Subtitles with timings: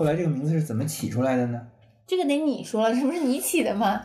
[0.00, 1.60] 后来这个名字是怎么起出来的呢？
[2.06, 4.00] 这个得你说了，这不是你起的吗？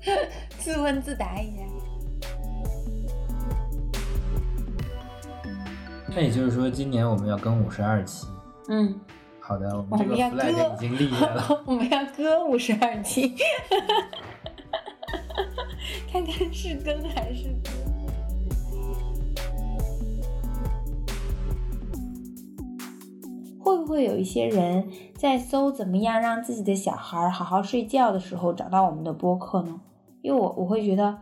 [0.58, 1.62] 自问自答一下。
[6.08, 8.26] 那也就是说，今年我们要更五十二期。
[8.70, 8.98] 嗯，
[9.40, 11.64] 好的，我我们这个 flag 已经立下了。
[11.68, 13.36] 我们要割五十二期，
[16.10, 17.79] 看看是更还是割。
[23.90, 29.80] 会有一些人在搜怎么样让自己的小孩好好睡觉的时候找到我们的播客呢？
[30.22, 31.18] 因为我我会觉得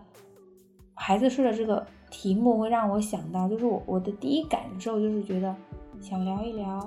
[0.92, 5.56] 孩子睡了这个题目会让我想到，就是我我的第一感受就是觉得
[6.00, 6.78] 想聊一聊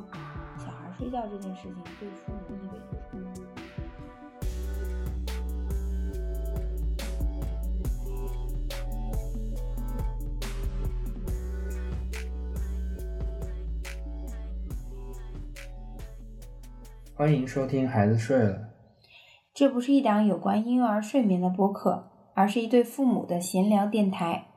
[0.59, 3.01] 小孩睡觉这件事情对父母意味着
[17.22, 18.54] 欢迎收听《孩子睡了》，
[19.54, 24.48] 这不是一档有关婴幼儿睡眠的播客，而是一对父母的闲聊电台。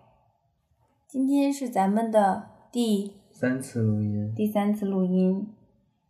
[1.06, 4.32] 今天是咱们的第三次录音。
[4.34, 5.54] 第三次录音，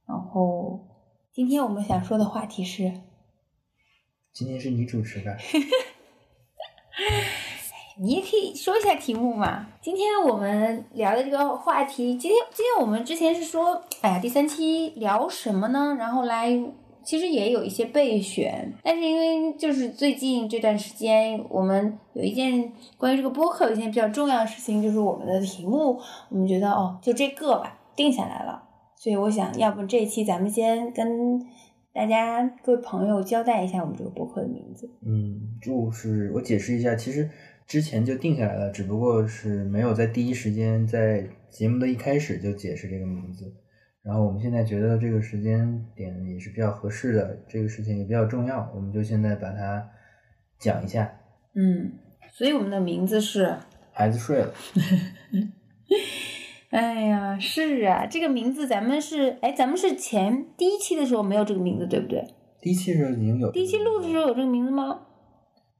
[0.07, 0.87] 然后
[1.33, 3.01] 今天我们想说的话题是，
[4.33, 5.37] 今天是你主持的，
[7.97, 9.67] 你也可以说一下题目嘛。
[9.81, 15.95] 今天我们聊的这个话题，今天今天我们之前是说，哎呀，第三期聊什么呢？
[15.97, 16.51] 然后来，
[17.05, 28.61] 其实也有一些备选，但是因为就是最近这段时间，我们有一件关于这个播客有一件比较重要的事情，就是我们的题目，我们觉得哦，就这个吧，定下来了。
[28.97, 31.39] 所以我想要不这一期咱们先跟
[31.92, 34.91] 大家各位朋友交代一下我们这个播客的名字。
[35.06, 37.31] 嗯，就是我解释一下，其实
[37.67, 43.53] 之前就定下来了，只不过是没有在第一时间在节目的一开始就解释这个名字。
[44.03, 49.89] 然后我们现在觉得这个时间点也是比较合适的，这个事情也比较重要，我们就现在把它
[50.58, 51.11] 讲一下。
[51.55, 51.92] 嗯，
[52.30, 53.57] 所以我们的名字是，
[53.92, 54.52] 孩子睡了，
[56.69, 62.23] 哎呀，是啊，这个名字咱们是，哎，咱们是前第一期的时候没有这个名字，对不对？
[62.61, 65.01] 第一期的时候已经有，第一期录的时候有这个名字吗？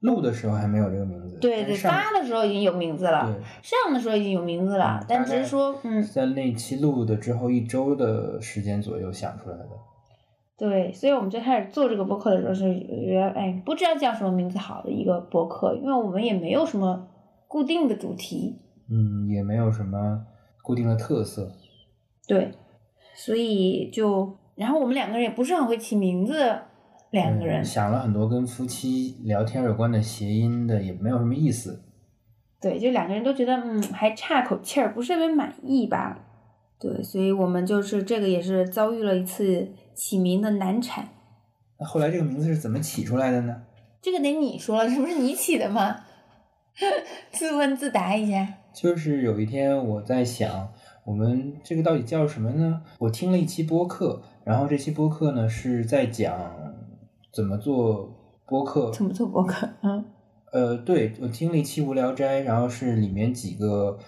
[0.05, 9.69] 录的时候还没有这个名字，对对，发的时候已经有名字了，对上的时候已经有名字了嗯，但只是说，嗯，在那期录的之后一周的时间左右想出来的。
[10.57, 17.07] 对，所以我们最开始做这个播客的时候是觉得，哎，不知道叫什么名字好的一个播客，因为我们也没有什么
[17.47, 18.57] 固定的主题，
[18.89, 20.25] 嗯，也没有什么
[20.63, 21.51] 固定的特色。
[22.25, 22.51] 对，
[23.13, 26.57] 所以就，然后我们两个人也不是很会起名字，
[27.15, 31.81] 两个人嗯，想了很多跟夫妻聊天有关的谐音的，也没有什么意思。
[32.59, 36.19] 对，就两个人都觉得嗯还差口气儿，不是特别满意吧？
[36.77, 41.07] 对，所以我们就是这个也是遭遇了一次起名的难产。
[41.79, 43.63] 那后来这个名字是怎么起出来的呢？
[44.01, 46.01] 这个得你说了，这不是你起的吗？
[47.31, 48.45] 自问自答一下。
[48.73, 50.69] 就是有一天我在想，
[51.05, 52.81] 我们这个到底叫什么呢？
[52.99, 56.37] 我听了一期播客，然后这期播客呢是在讲
[57.35, 58.09] 怎么做
[58.45, 58.89] 播客。
[58.91, 59.67] 怎么做播客？
[59.81, 60.05] 嗯
[60.53, 63.99] 呃，对，我听了一期《无聊斋》，然后是里面几个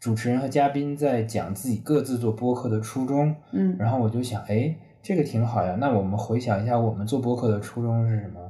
[0.00, 3.36] 主持人和嘉宾在讲自己各自做播客的初衷。
[3.52, 5.76] 嗯然后我就想，哎，这个挺好呀。
[5.78, 8.40] 那我们回想一下，我们做播客的初衷是什么？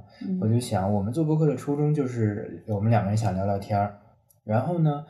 [0.40, 3.98] 我嗯就想，我们做播客的初衷就是我们两个人想聊聊天儿，
[4.44, 5.04] 然后呢，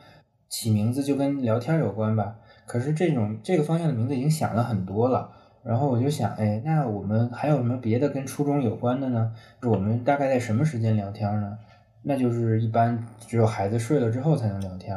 [0.49, 2.37] 起名字就跟聊天儿有关吧。
[2.65, 5.29] 可是这种这个方向的名字已经想了很多了，
[5.67, 9.33] 然后我就想，哎，那我们还有什么别的跟初中有关的呢？
[9.63, 11.57] 我们大概在什么时间聊天呢？
[12.03, 14.95] 那就是一般只有孩子睡了之后才能聊天。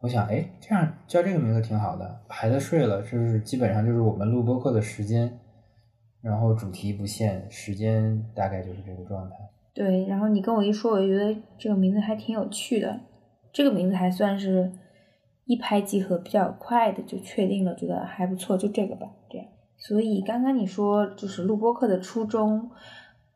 [0.00, 2.20] 我想，哎，这样叫这个名字挺好的。
[2.26, 5.38] 孩子睡了，就是基本上就是我们录播课的时间，
[6.20, 9.36] 然后主题不限，时间大概就是这个状态。
[9.72, 12.98] 对，然后你跟我一说，我觉得这个名字还挺有趣的。
[13.52, 14.72] 这个名字还算是
[15.44, 19.46] 一拍即合，比较快的就确定了，觉得还不错，就这个吧，这样。
[19.78, 22.68] 所以刚刚你说就是录播课的初衷，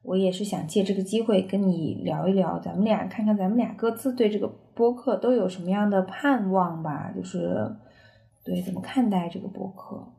[0.03, 7.77] 我也是想借这个机会跟你聊一聊，咱们俩看看咱们俩各自对这个播客都有什么样的盼望吧，就是
[8.44, 10.12] 对怎么看待这个播客。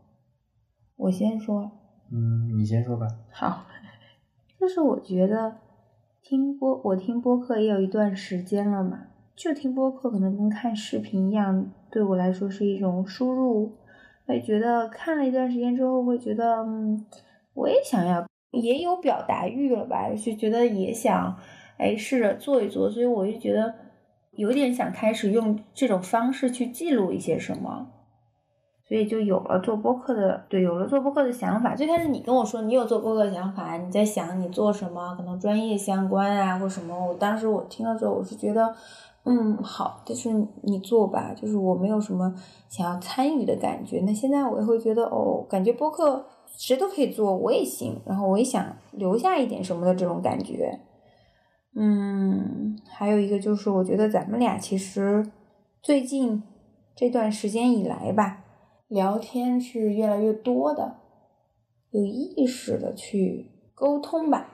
[0.96, 1.70] 我先说，
[2.10, 3.06] 嗯，你先说吧。
[3.32, 3.66] 好，
[4.58, 5.58] 就是我觉得
[6.22, 13.74] 听播，我听播客也有一段时间了嘛，就听播客可能跟看视频一样，对我来说是一种输入。
[14.26, 17.06] 会觉得看了一段时间之后，会觉得嗯，
[17.54, 21.38] 我也想要，也有表达欲了吧，就觉得也想，
[21.78, 23.74] 哎，试着做一做，所以我就觉得
[24.32, 27.90] 有点想开始用这种方式去记录一些什么。
[28.86, 31.74] 所以就有了做播客的，对，有了做播客的想法。
[31.74, 37.08] 最开始你跟我说你有做播客的想法，你在想你做什么，可能专业相关啊或什么。
[37.08, 38.76] 我当时我听了之后，我是觉得，
[39.26, 40.30] 嗯，好，就是
[40.64, 42.34] 你做吧，就是我没有什么
[42.68, 44.02] 想要参与的感觉。
[44.06, 46.26] 那现在我也会觉得，哦，感觉播客
[46.58, 50.78] 谁都可以做，我也行，然后我也想留下一点什么的这种感觉。
[51.76, 55.32] 嗯，还有一个就是，我觉得咱们俩其实
[55.82, 56.44] 最近
[56.94, 58.44] 这段时间以来吧，
[58.90, 60.98] 聊天是越来越多的，
[61.92, 64.53] 有意识的去沟通吧。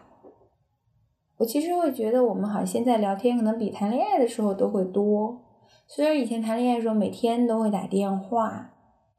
[1.39, 5.41] 我其实会觉得，我们好像现在聊天可能比谈恋爱的时候都会多。
[5.87, 8.71] 虽然以前谈恋爱的时候每天都会打电话，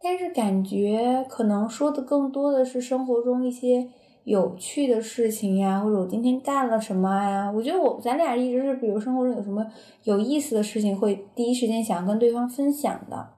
[0.03, 3.89] 但是感觉可能说的更多的是生活中一些。
[4.25, 7.51] 有趣的事情呀，或者我今天干了什么呀？
[7.51, 9.67] 我觉得我咱俩一直是，比如生活中有什么
[10.05, 13.31] 有意思的事情，会第一时间想要跟对方分享的。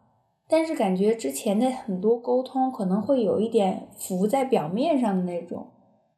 [0.48, 5.68] 但是感觉之前的很多沟通可能会有一点浮在表面上的那种，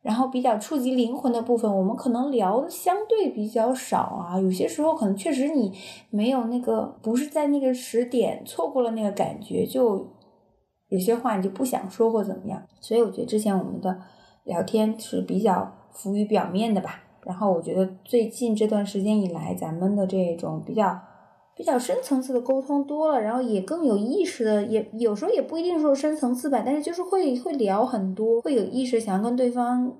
[0.05, 4.39] 然后比较触及灵魂的部分，我们可能聊的相对比较少啊。
[4.39, 5.73] 有些时候可能确实你
[6.11, 10.07] 没有那个，不是在那个时点错过了那个感觉，就
[10.91, 12.63] 有些话你就不想说或怎么样。
[12.81, 13.99] 所以我觉得之前我们的。
[14.45, 21.01] 聊天是比较浮于表面的吧，然后我觉得最近这段时间以来，咱们的这种比较
[21.57, 29.93] 比较深层次的沟通多了，然后也更有意识的，也有时候也不一定说深层次吧，但是就是会会聊很多，会有意识想要跟对方，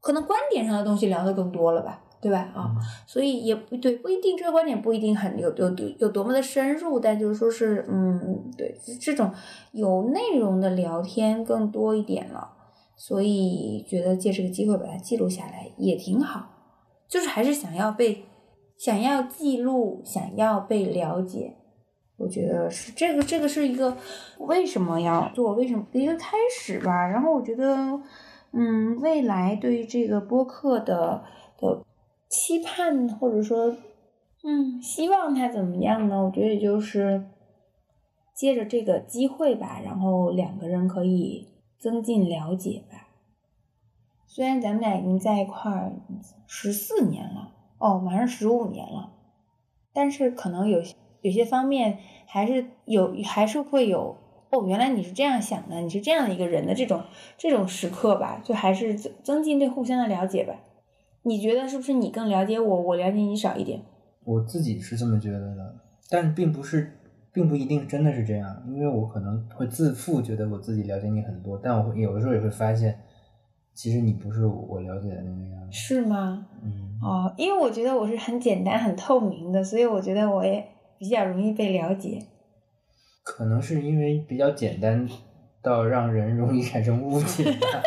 [0.00, 2.38] 可能观点上的东西聊的更多了吧，对吧？
[2.54, 2.74] 啊，
[3.06, 9.30] 所以也不对，不一定这个观点不一定很有有有多么的深入，但就是说是嗯，对，这种
[9.72, 12.54] 有内容的聊天更多一点了。
[13.00, 16.48] 所以觉得借这个机会把它记录下来也挺好，
[17.06, 18.24] 就是还是想要被
[18.78, 21.56] 想要记录，想要被了解。
[22.16, 23.96] 我觉得是这个，这个是一个
[24.38, 27.06] 为什么要做，为什么一个开始吧。
[27.06, 28.00] 然后我觉得，
[28.52, 31.24] 嗯，未来对于这个播客的
[31.58, 31.84] 的
[32.28, 33.76] 期盼，或者说，
[34.44, 36.24] 嗯，希望它怎么样呢？
[36.24, 37.26] 我觉得也就是
[38.34, 41.48] 借着这个机会吧，然后两个人可以。
[41.80, 43.06] 增进了解吧。
[44.26, 45.92] 虽然咱们俩已经在一块儿
[46.48, 49.12] 十四年了，哦，马上十五年了，
[49.92, 54.16] 但是可能有些有些方面还是有，还是会有
[54.50, 57.02] 哦，原来你是这样想的，你是这样的一个人的这种
[57.36, 60.54] 这种时刻吧，就还是增增进对互相的了解吧。
[61.22, 63.82] 你觉得是不是你更了解我，我了解你少一点？
[64.24, 65.76] 我自己是这么觉得的，
[66.10, 66.94] 但并不是。
[67.30, 72.98] 并不一定真的是这样，因为我可能会自负，觉得我自己了解你很多，但我有的时候也会发现，
[73.78, 75.68] 其实你不是我了解的那个样子。
[75.70, 76.44] 是吗？
[76.64, 76.98] 嗯。
[77.00, 80.66] 哦，因为我觉得我是很简单、很透明的，所以我觉得我也
[80.98, 82.20] 比较容易被了解。
[83.22, 85.08] 可能是因为比较简单
[85.62, 87.82] 到让人容易产生误解吧。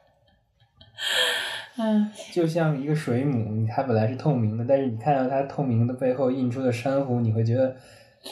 [1.76, 2.10] 嗯。
[2.32, 7.76] 就像一个水母，它本来是透明的，但是你看到它透明的背后印出的珊瑚，你会觉得。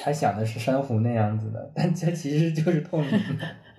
[0.04, 3.44] 它想的是珊瑚那样子的，但这其实就是透明的。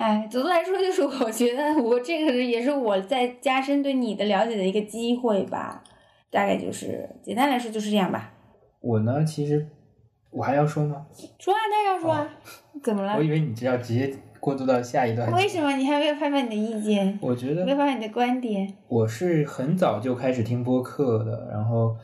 [0.00, 5.84] 哎，总的来说，就是我觉得我这个也是我在加深对你的了解的一个机会吧。
[6.30, 8.32] 大概就是简单来说就是这样吧。
[8.80, 9.68] 我呢，其实
[10.30, 11.04] 我还要说吗？
[11.38, 12.26] 说啊，当然要说啊。
[12.82, 13.14] 怎么了？
[13.18, 15.30] 我以为你是要直接过渡到下一段。
[15.32, 17.18] 为什么你还没有发表你的意见？
[17.20, 18.72] 我觉得没有发表你的观点。
[18.88, 21.94] 我是很早就开始听播客的，然后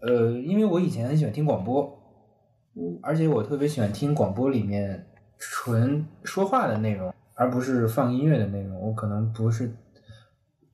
[0.00, 2.00] 呃，因为我以前很喜欢听广播。
[3.00, 5.06] 而且我特别喜欢听广播里面
[5.38, 8.80] 纯说话的内容，而不是放音乐的内容。
[8.80, 9.70] 我可能不是，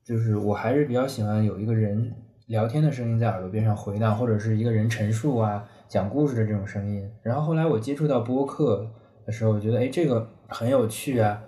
[0.05, 2.13] 就是我还是比较喜欢有一个人
[2.47, 7.11] 聊天的声音在耳朵边上回荡，或者是一个人陈述啊、讲故事的这种声音。
[7.23, 8.91] 然后后来我接触到播客
[9.25, 11.43] 的时候，我觉得哎，这个很有趣啊。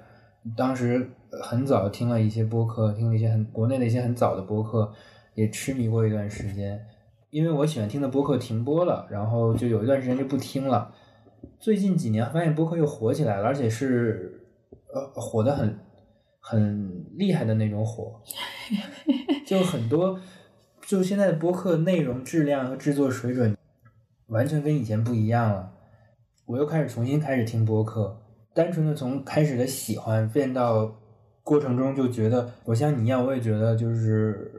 [0.57, 1.09] 当时
[1.43, 4.93] 很早听了一些播客，听了一些很国内的一些很早的播客，
[5.35, 6.85] 也痴迷过一段时间。
[7.31, 10.93] 因为我喜欢听的播客停播了，然后就有一段时间就不听了。
[11.59, 14.42] 最近几年发现播客又火起来了，而且是
[14.93, 15.79] 呃火的很
[16.41, 18.21] 很厉害的那种火，
[19.47, 20.19] 就很多
[20.87, 23.57] 就现在的播客内容质量和制作水准
[24.29, 25.73] 完全跟以前不一样了。
[26.47, 28.21] 我又开始重新开始听播客，
[28.55, 30.95] 单纯的从开始的喜欢变到
[31.43, 34.59] 过程中就觉得，我像你一样，我也觉得就是。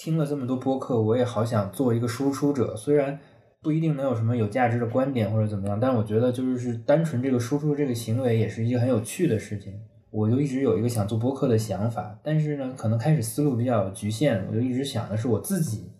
[0.00, 2.76] 听了这么多播客，我也好想做一个输出者。
[2.76, 3.18] 虽然
[3.62, 9.72] 不一定能有什么有价值的观点或者怎么样，但我觉得就是单纯这个输出这个行为也是一个很有趣的事情。
[10.10, 14.46] 我就一直有一个想做播客的想法，但是呢，可能开始思路比较局限。
[14.48, 15.92] 我就一直想的是我自己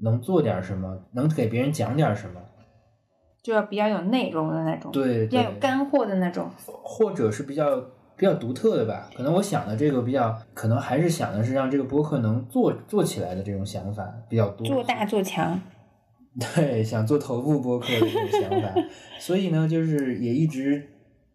[0.00, 2.40] 能做点什么，能给别人讲点什么。
[3.42, 6.50] 就要比较有内容的那种，对，比较有干货的那种。
[6.66, 7.80] 或者是比较
[8.16, 9.08] 比较独特的吧。
[9.16, 14.66] 可能我想的这个比较，可能还是想的是让这个播客能做做起来的这种想法比较多。
[14.66, 15.58] 做大做强。
[16.38, 18.74] 对，想做头部播客的这种想法，
[19.18, 20.82] 所以呢，就是也一直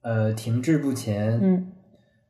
[0.01, 1.39] 呃停滞不前。
[1.41, 1.71] 嗯。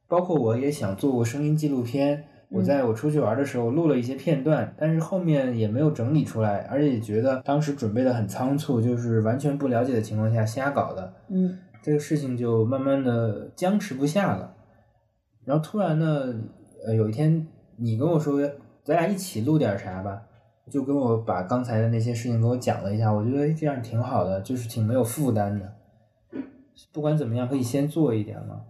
[0.09, 11.13] 包括我也想做过声音纪录片，我在我出去玩的时候录了一些片段，但是后面也没有整理出来，而且也觉得当时准备的很仓促，就是完全不了解的情况下瞎搞的。
[11.29, 11.57] 嗯。
[11.83, 14.55] 这个事情就慢慢的僵持不下了，
[15.45, 16.33] 然后突然呢，
[16.85, 17.47] 呃，有一天
[17.77, 18.41] 你跟我说，
[18.83, 20.23] 咱俩一起录点啥吧，
[20.69, 25.73] 就跟我把刚才的那些事情给我讲了一下，我觉得这样挺好的，就是挺没有负担的。
[26.93, 28.61] 不管怎么样，可以先做一点嘛。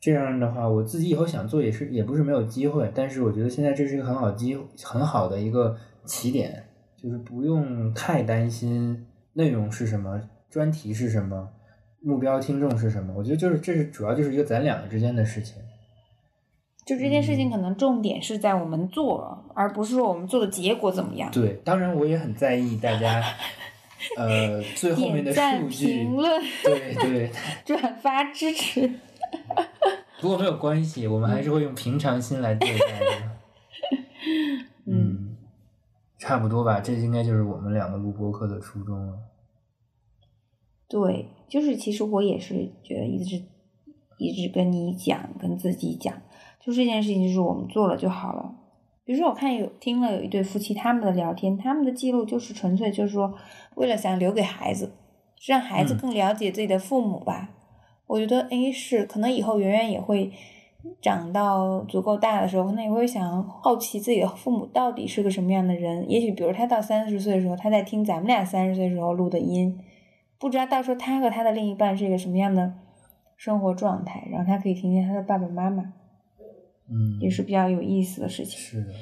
[0.00, 6.64] 这样的话，我自己以后想做也是也不是没有机会，但是我觉得现在这是一个很好机很好的一个起点，
[6.96, 11.50] 就是不用太担心内容是什么，专题是什么。
[12.00, 13.14] 目标听众是什么？
[13.16, 15.62] 我觉得就是这是主要就是一个咱两个之间的事情。
[16.84, 21.30] 就这件事情可能重点是在我们做，而不是说我们做的结果怎么样。
[21.30, 23.22] 对，当然我也很在意大家，
[24.16, 25.86] 呃，最后面的数据。
[25.86, 26.42] 评论。
[26.64, 27.30] 对对。
[27.64, 28.92] 转发支持。
[30.20, 33.06] 不过没有关系，我们还是会用平常心来对待的。
[34.86, 35.36] 嗯。
[36.18, 39.18] 差不多吧，这应该就是我们两个录播课的初衷了。
[40.88, 43.42] 对，就是其实我也是觉得一直
[44.18, 46.14] 一直跟你讲，跟自己讲，
[46.64, 48.54] 就这件事情就是我们做了就好了。
[49.04, 53.34] 比如说我看有听了有一对夫妻他们的聊天，他们的记录就是纯粹就是说
[53.74, 54.92] 为了想留给孩子，
[55.46, 57.50] 让孩子更了解自己的父母吧。
[58.06, 60.30] 我觉得 A 是，可能以后圆圆也会
[61.00, 66.08] 长到足够大的时候，可能也会想好奇自己的父母到底是个什么样的人。
[66.08, 69.80] 也许比如他到三十岁的时候，他在听咱们俩三十岁时候录的音。
[70.38, 72.74] 不知道到时候他和他的另一半是一个什么样的
[73.36, 75.92] 生活状态，然后他可以听听他的爸爸妈妈，
[76.88, 78.58] 嗯，也是比较有意思的事情。
[78.58, 78.92] 是的。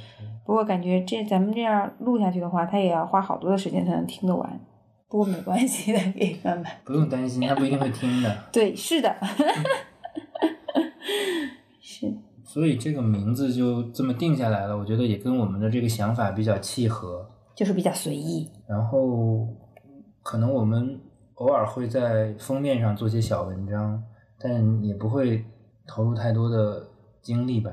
[0.45, 4.61] 不过感觉这咱们这样录下去的话，他也要花好多的时间才能听得完。
[5.09, 6.73] 不过没关系的，给慢慢。
[6.85, 8.37] 不用担心，他不一定会听的。
[8.53, 9.15] 对，是的。
[11.81, 12.13] 是。
[12.45, 17.29] 所以这个名字就这么定下来了，我觉得也跟我们的这个想法比较契合。
[17.55, 18.49] 就是比较随意。
[18.67, 19.47] 然后，
[20.23, 21.01] 可能我们。
[21.41, 24.03] 偶尔会在封面上做些小文章，
[24.39, 25.43] 但也不会
[25.87, 26.87] 投入太多的
[27.23, 27.71] 精力吧。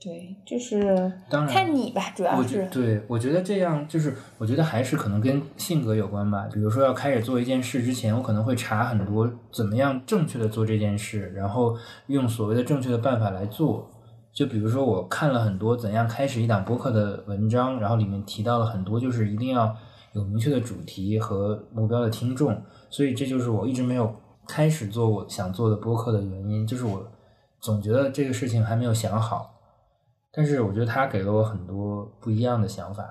[0.00, 2.68] 对，就是当然看你吧，主要是。
[2.70, 6.46] 对，我觉得这样就是，我觉得还是可能跟性格有关吧。
[6.52, 11.74] 比如说，要开始做一件事之前，我可能会查很多怎么样正确的做这件事，然后
[12.08, 13.90] 用所谓的正确的办法来做。
[14.30, 19.74] 就比如说，我看了很多怎样开始一档播客的文章，然后里面提到了很多，就是一定要
[20.12, 22.60] 有明确的主题和目标的听众。
[22.90, 24.14] 所以这就是我一直没有
[24.46, 27.08] 开始做我想做的播客的原因，就是我
[27.64, 29.54] 总觉得这个事情还没有想好。
[30.30, 33.08] 但是我觉得他给了我很多不一样的想法。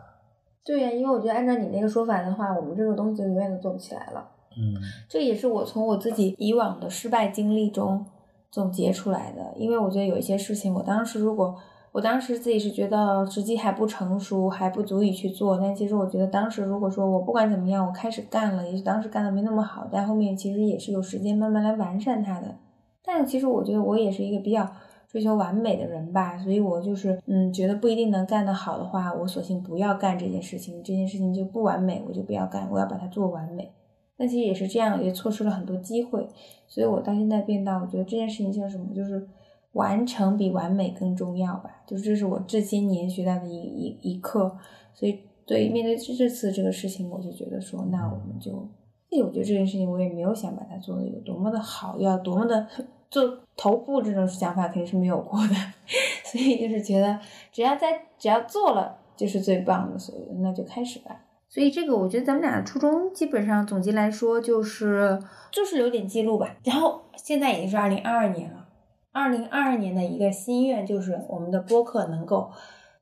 [0.63, 4.29] 对呀，因为我觉得按照你那个说法的话，我们这个东西就永远都做不起来了。
[4.55, 4.77] 嗯，
[5.10, 8.05] 这也是我从我自己以往的失败经历中
[8.51, 9.53] 总结出来的。
[9.55, 11.55] 因为我觉得有一些事情，我当时如果。
[11.93, 15.60] 我当时自己是觉得时机还不成熟，还不足以去做。
[15.60, 22.55] 但其实我觉得当时如果说我不管怎么样，我开始干了，也许当时干的没那么好，但后面其实也是有时间慢慢来完善它的。
[23.03, 24.69] 但其实我觉得我也是一个比较
[25.07, 33.72] 追求完美的人吧，所以我就是嗯，觉得不一定能干得好的话，我索性不要干这件事情，这件事情就不完美，我就不要干，我要把它做完美。
[34.17, 36.27] 但其实也是这样，也错失了很多机会。
[36.67, 39.27] 所以我到现在变到，我觉得这件事情像什么，就是。
[39.74, 44.55] 完成比完美更重要吧，就这是我这些年学到的一一一课，
[44.93, 48.69] 所以对面对这这次这个事情，我就觉得说，那我们就，
[49.13, 52.67] 因为我觉得这件事情我也没有想把它做的有多么的好，要多么的
[53.10, 53.24] 做
[53.55, 55.55] 头部这种想法肯定是没有过的，
[56.25, 57.20] 所以就是觉得
[57.51, 61.15] 只要在只要做了就是最棒的，所以那就开始吧。
[61.48, 68.67] 所以这个我觉得咱们俩初衷基本上总结来说就是就是留点记录吧，然后现在已经是二零二二年了。
[69.12, 72.50] 二零二二年的一个心愿就是我们的播客能够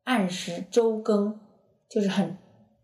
[0.03, 1.39] 按时周更，
[1.87, 2.37] 就是很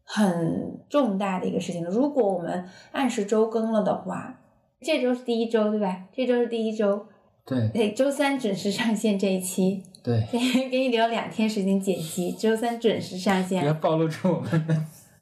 [0.10, 1.84] 很重大的一个事情。
[1.84, 4.40] 如果我们按时周更了的话，
[4.80, 6.04] 这周是第一周对吧？
[6.16, 7.06] 这周是第一周，
[7.46, 13.60] 对，对，周三准时上线这一期，对，给给你留两天时间剪辑，周三准时上线。
[13.62, 14.76] 不要暴露出我们的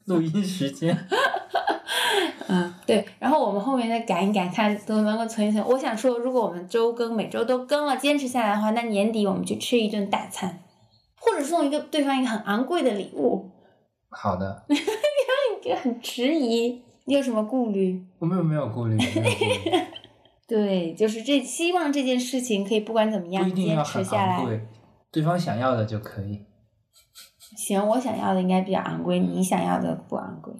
[0.04, 0.96] 录音时间。
[2.48, 5.64] 嗯，对，然后我们后面再赶一赶，看能不能够存一存。
[5.66, 10.60] 我想说，如果我们周更，每周都更了，坚持下来的话，那年底我们去吃一顿大餐，
[11.16, 13.50] 或者送一个对方一个很昂贵的礼物。
[14.10, 14.64] 好的。
[15.64, 16.82] 你很迟疑。
[17.08, 18.04] 你有什么顾虑？
[18.18, 19.70] 我们没有顾虑，没有顾虑。
[20.48, 24.60] 对，就是这希望这件事情可以不管怎么样坚持下来。
[25.12, 26.44] 对方想要的就可以。
[27.56, 30.52] 行，我想要的应该比较昂贵，你想要的不昂贵。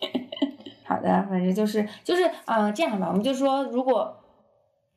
[0.84, 4.14] 好的，反正就是就是呃这样吧，我们就说如果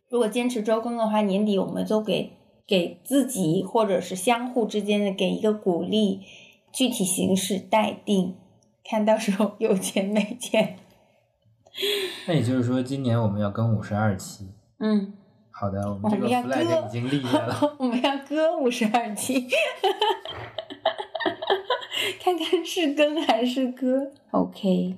[0.10, 2.34] 如果坚持周更的话，年底我们都给
[2.68, 6.22] 给自己或者是相互之间的给一个鼓励，
[6.74, 8.36] 具体形式待定，
[8.84, 10.80] 看到时候有钱没钱。
[12.28, 14.50] 那也就是说，今年我们要更五十二期。
[14.80, 15.14] 嗯，
[15.52, 17.76] 好的，我们这个要 flag 割已经立下了。
[17.78, 19.48] 我们要割五十二期，
[22.20, 24.12] 看看是更还是割。
[24.32, 24.96] OK，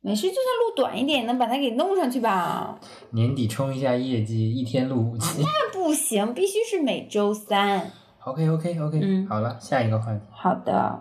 [0.00, 2.78] 没事，就算录短一点，能把它给弄上去吧？
[3.10, 5.42] 年底冲一下业绩，一天录五期。
[5.42, 7.92] 那不行，必须是每周三。
[8.26, 10.20] OK OK OK，、嗯好了，下一个话题。
[10.32, 11.00] 好的，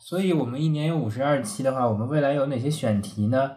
[0.00, 3.52] 所以我们一年有五十二期的话，我们未来有哪些选题呢？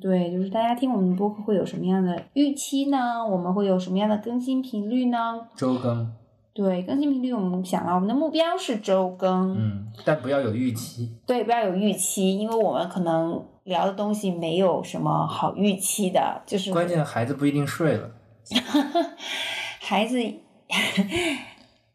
[0.00, 3.24] 对，就是大家听我们播客会有什么样的预期呢？
[3.24, 5.46] 我们会有什么样的更新频率呢？
[5.54, 6.12] 周更，
[6.52, 9.56] 对，更新频率我们想了，我们的目标是周更。
[9.56, 11.14] 嗯，但不要有预期。
[11.24, 18.10] 对，不要有预期，因为我们可能聊的东西没有什么好预期的，就是关键孩子不一定睡了。
[19.80, 20.18] 孩子，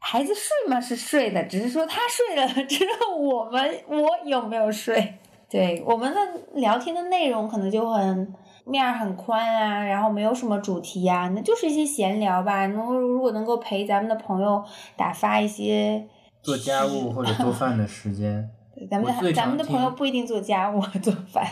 [0.05, 5.15] 孩子睡嘛是睡的，只是说他睡了之后， 我们我有没有睡？
[5.49, 6.19] 对，我们的
[6.55, 8.33] 聊天的内容可能就很
[8.65, 12.65] 面儿很宽啊，然后没有什么主题呀、那就是一些闲聊吧。
[12.67, 14.63] 能够如果能够陪咱们的朋友
[14.97, 16.05] 打发一些
[16.41, 21.45] 做家务 或者做饭的时间， 对咱们的咱们的朋友不一定做家务做饭，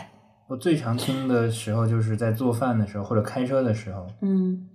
[0.48, 4.06] 我最常听的时候就是在做饭的时候或者开车的时候。
[4.20, 4.68] 嗯，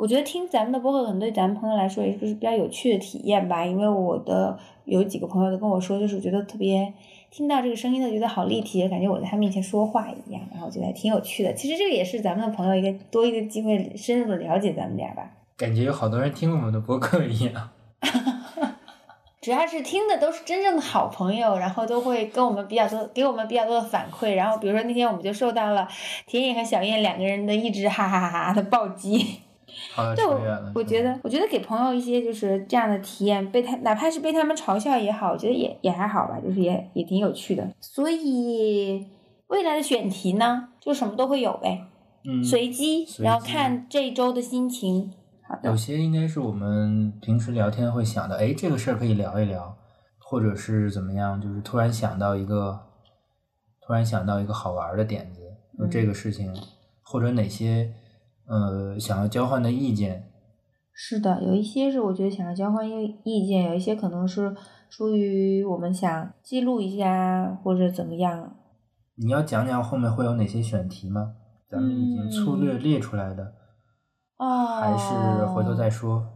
[0.00, 6.90] 我觉得听咱们的播客可能对咱们朋友来说也是比较有趣的体验吧，因为我的有几个朋友都跟我说，就是觉得特别
[7.30, 11.52] 听到这个声音都觉得好立体，感觉我在他面前说话一样，然后我觉得还挺有趣的。
[11.52, 15.30] 其实这个也是咱们的朋友一个多一个机会深入的了解咱们俩吧。
[15.58, 17.68] 感觉有好多人听我们的播客一样。
[19.42, 24.32] 主要是听的都是真正的好朋友，然后都会跟我们比较多，给我们比较多的反馈。
[24.32, 25.86] 然后比如说那天我们就受到了
[26.26, 29.40] 田野和小燕两个人的一直哈哈哈哈的暴击。
[29.94, 30.24] 好了，对，
[30.74, 37.68] 我觉得，我觉得给朋友一些就是这样的体验，被他哪怕是被他们嘲笑也好，我觉得也也还好吧，就是也也挺有趣的。
[37.80, 39.06] 所以
[39.48, 41.86] 未来的选题呢，就什么都会有呗，
[42.24, 45.12] 嗯，随机，随然后看这一周的心情。
[45.48, 49.76] 好的有，些应该是我们平时聊天会想到，哎，这个事儿可以聊一聊，
[50.20, 52.78] 或者是怎么样，就是突然想到一个，
[53.84, 55.40] 突然想到一个好玩儿的点子，
[55.76, 56.54] 说这个事情，
[57.02, 57.92] 或者哪些
[58.50, 60.30] 呃想要交换的意见，
[60.92, 64.54] 是的，有一些是我觉得想要交换意意见，有一些可能是
[64.90, 68.56] 出于我们想记录一下或者怎么样。
[69.14, 71.34] 你要讲讲后面会有哪些选题吗？
[71.70, 73.54] 咱们已经粗略嗯列出来的，
[74.38, 76.26] 哦，还是回头再说？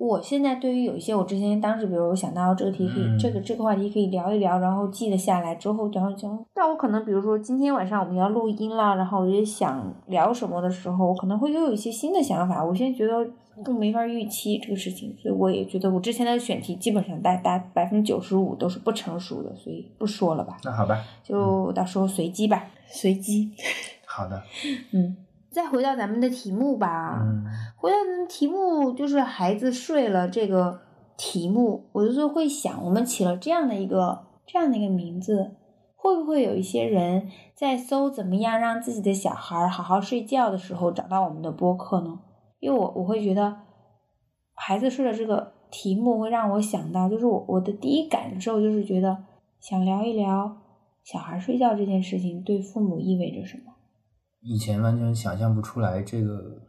[0.00, 12.64] 我现在对于有一些我之前当时，比如我想到这个题可以，嗯这个这个话题可以聊一聊，然后记得下来之后，然后就，但我可能比如说今天晚上我们要录音了，然后我就想聊什么的时候，我可能会又有一些新的想法。
[12.64, 13.12] 我现在觉得
[13.62, 23.50] 更没法预期这个事情，所以我也觉得我之前的选题基本上大大百分之九十五都是不成熟的，所以不说了吧，那好吧，就到时候随机吧，随机。
[24.06, 24.42] 好的，
[24.92, 25.14] 嗯，
[25.50, 27.20] 再回到咱们的题目吧。
[27.20, 27.44] 嗯，
[27.76, 30.80] 回到咱们题目，就是孩子睡了这个
[31.16, 35.56] 题目，我就是会想，我们起了这样的一个这样的一个名字，
[35.96, 42.20] 会不会有一些人在搜怎么样让自己的小孩好好睡觉的时候找到我们的播客呢？
[42.60, 43.56] 因为我我会觉得，
[44.54, 49.24] 孩子睡了这个题目会让我想到，就是我我的第一感受就是觉得
[49.58, 50.58] 想聊一聊
[51.02, 53.72] 小孩睡觉这件事情对父母意味着什么。
[54.40, 56.62] 以前完全想象不出来这个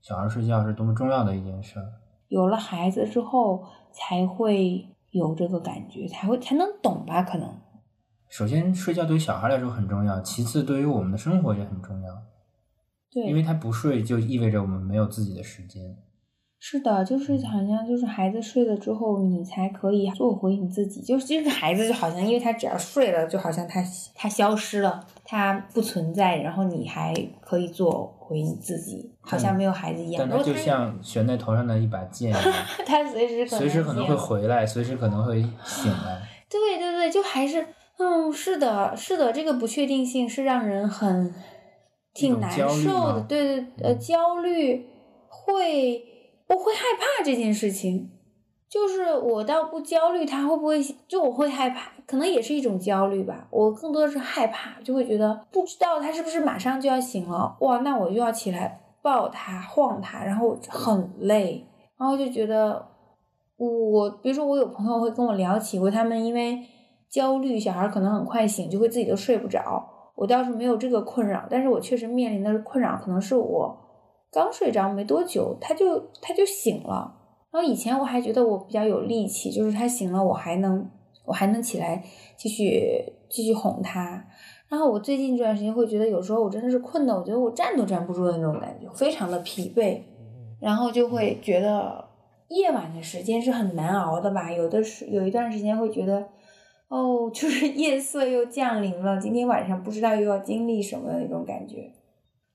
[0.00, 1.92] 小孩睡觉是多么重要的一件事儿。
[2.28, 7.22] 有了孩子之后，才会有这个感觉，才会才能懂吧？
[7.22, 7.60] 可能
[8.28, 12.22] 首先，睡觉对于小孩来说很重要，其次对于我们的生活也很重要，
[13.10, 15.96] 对，因为他不睡就意味着我们没有自己的时间。
[16.64, 21.02] 是的，就是好像就是孩子睡了之后，你才可以做回你自己。
[21.02, 23.82] 就是这个孩子就好像，因为他只要睡了，就好像他
[24.14, 30.24] 他消失了，他不存在，然后你还可以做回你自己，好像没有孩子一样。
[30.24, 32.42] 但它就像悬在头上的一把剑一样，
[32.86, 36.22] 他随时可能随时可能会回来，随时可能会醒来。
[36.48, 37.66] 对对对，就还是，
[37.98, 41.34] 嗯，是的，是的，这个不确定性是让人很
[42.14, 44.86] 挺难受的，吗对对，呃，嗯焦虑
[45.28, 46.04] 会，
[46.52, 48.10] 我会害怕这件事情，
[48.68, 53.48] 就是我倒不焦虑，他会不会就我会害怕，可能也是一种焦虑吧。
[53.50, 61.66] 我更多的是害怕，就会觉得不知道他是不是马上就要醒了，哇，那我就要起来抱他、晃他，然后很累，
[61.98, 62.86] 然后就觉得
[63.56, 66.58] 我，比如说我有朋友会跟我聊起过，他们因为
[67.08, 69.88] 焦虑，小孩可能很快醒，就会自己都睡不着。
[70.14, 73.81] 我倒是没有这个困扰，但是我确实面临的困扰可能是我
[74.32, 77.18] 刚睡着没多久，他就他就醒了。
[77.50, 80.90] 然后以前我还觉得我比较有力气，就是他醒了，我还能
[81.26, 82.02] 我还能起来
[82.34, 84.26] 继续继续哄他。
[84.70, 90.00] 然后我最近这段时间会觉得，有时候我真的是困的，我觉得我站都站不住的那种感觉，非常的疲惫。
[90.58, 92.02] 然后就会觉得
[92.48, 94.50] 夜晚的时间是很难熬的吧？
[94.50, 96.26] 有的是有一段时间会觉得，
[96.88, 101.92] 哦，就是 夜色又降临了，今天晚上不知道又要经历什么的那种感觉。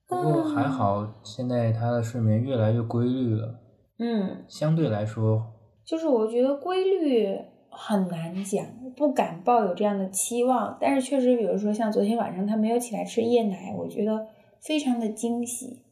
[0.08, 3.60] 不过还好，现在他的睡眠越来越规律了。
[3.98, 5.52] 嗯，相对来说，
[5.84, 8.64] 就是我觉得规律很难讲，
[8.96, 10.78] 不敢抱有这样的期望。
[10.80, 14.26] 但是确实，比如说像昨天晚上他没有起来吃夜奶，我觉得
[14.62, 15.84] 非常的惊喜。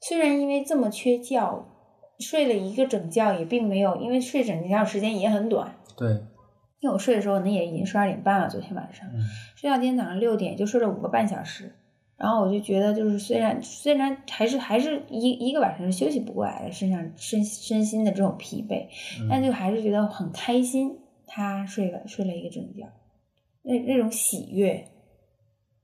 [0.00, 1.66] 虽然因为这么缺觉，
[2.18, 5.74] 睡了一个整觉也并没有，因为睡整觉时间也很短。
[5.98, 6.12] 对，
[6.78, 8.48] 因为我睡的时候，那也已经十二点半了。
[8.48, 9.20] 昨天晚上、嗯，
[9.56, 11.74] 睡到今天早上六点，就睡了五个半小时。
[12.20, 18.86] 然后我就觉得，就是虽然虽然还是还是一一个晚上是休息不过来的，身上身身心的这种疲惫，
[19.28, 20.98] 但就还是觉得很开心。
[21.32, 22.92] 他睡了睡了一个整觉，
[23.62, 24.84] 那那种喜悦，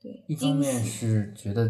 [0.02, 1.68] 对，一方面是觉得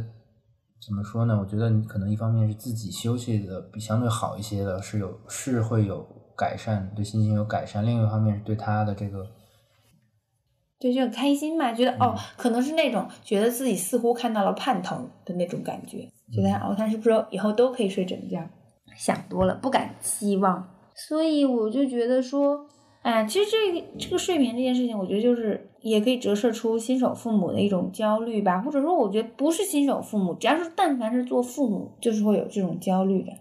[0.80, 1.38] 怎么说呢？
[1.38, 6.02] 我觉得你可能一方面是自己休息的比相对好一些的，是有是会有
[6.34, 9.30] 改善，对心情有改善；另一方面是对他的这个
[10.78, 15.98] 对，就很开心嘛，觉得、哦嗯，可能是那种觉得自己似乎看到了盼头的那种感觉，
[16.32, 18.40] 觉得哦，他是不是以后都可以睡整觉？
[18.96, 22.66] 想多了，不敢期望，所以我就觉得说，
[23.02, 33.32] 哎，其实这个这个睡眠这件事情，我觉得就是也可以折射出新手父母的一种焦虑吧，或者说，我觉得不是新手父母，只要是但凡是做父母，就是会有这种焦虑的。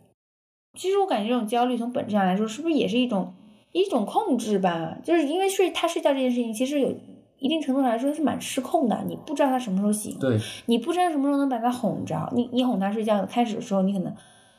[0.78, 3.34] 其实我感觉这种焦虑从本质上来说，是不是也是一种
[3.72, 4.98] 一种控制吧？
[5.04, 6.94] 就是因为睡他睡觉这件事情，其实有
[7.40, 10.40] 一定程度上来说是蛮失控的，你不知道他什么时候醒，对。
[10.68, 12.30] 你不知道什么时候能把他哄着。
[12.34, 14.16] 你你哄他睡觉，开始的时候你可能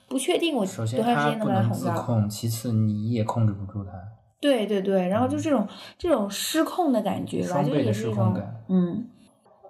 [0.09, 2.29] 不确定我多长时他不能把他哄着。
[2.29, 3.91] 其次你也控制不住他。
[4.39, 8.35] 对对对，然后就这种这种失控的感觉吧，就也是一种
[8.69, 9.09] 嗯，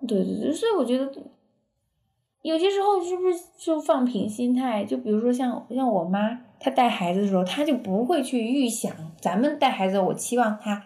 [0.06, 1.10] 对对对，所以我觉得
[2.42, 4.84] 有些时候是不是就放平心态？
[4.84, 10.82] 就比如说像像我妈，她带孩子的时候，她就不会去预想咱们带孩子，我期望他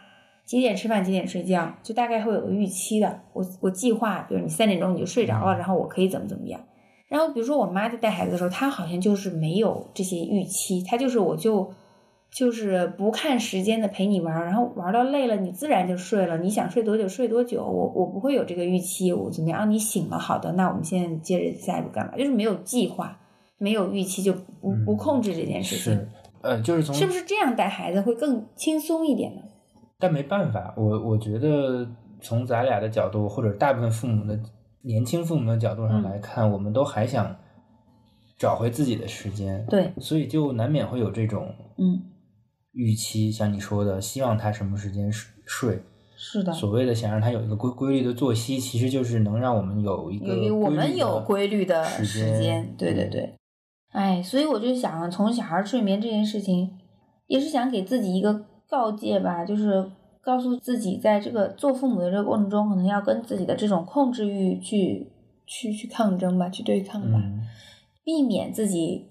[0.51, 3.21] 几点吃饭，几点睡觉，就大概会有个预期的。
[3.33, 6.61] 我我计划，比如你三点钟你就睡着了，然后我可以怎么怎么样。
[7.07, 11.71] 然后比如说我妈在带孩子的时候，她好像就是没有这些预期，她就是我就
[12.33, 19.61] 就是不看时间的陪你玩，然后玩到累了你自然就睡了，你想睡多久睡多久，我我不会有这个预期，我怎么样？
[19.61, 22.17] 啊你醒了，好的，那我们现在接着下一步干嘛？
[22.17, 23.17] 就是没有计划，
[23.57, 26.09] 没有预期，就不不嗯控制这件事情，是，
[26.43, 29.43] 呃，就是从是不是这样带孩子会更轻松一点呢？
[30.01, 31.87] 但没办法，我我觉得
[32.21, 34.37] 从咱俩的角度，或者大部分父母的
[34.81, 37.37] 年轻父母的角度上嗯来看，我们都还想
[38.39, 42.03] 找回自己的时间，对，所以就难免会有这种嗯，
[42.73, 45.83] 预期，像你说的，希望他什么时间睡睡。
[46.23, 53.35] 是的，所谓的想让他有一个规规律的作息，其实就是能让我们有一个我们有规律的时时间间，对对嗯对。
[53.93, 56.79] 哎，所以我就想，从小孩睡眠这件事情，
[57.27, 59.85] 也是想给自己一个告诫吧，就是
[60.23, 65.11] 告诉自己，在这个做父母的这个过程中，可能要跟自己的这种控制欲去
[65.47, 67.43] 去去抗争吧，去对抗吧，嗯，
[68.05, 69.09] 避免自己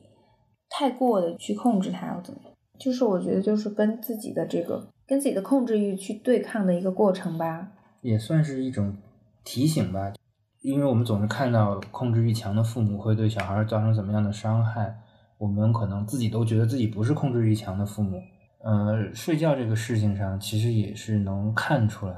[0.70, 2.54] 太过的去控制他，或怎么样。
[2.80, 7.74] 就是我觉得，就是跟自己的这个跟自己的控制欲去对抗的一个过程吧。
[8.02, 8.96] 也算是一种
[9.44, 10.14] 提醒吧，
[10.62, 14.96] 因为我们总是看到控制欲强的父母会对小孩造成怎么样的伤害，
[15.38, 18.22] 我们可能自己都觉得自己不是控制欲强的父母。
[18.64, 22.16] 呃，睡觉这个事情上，其实也是能看出来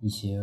[0.00, 0.38] 一些，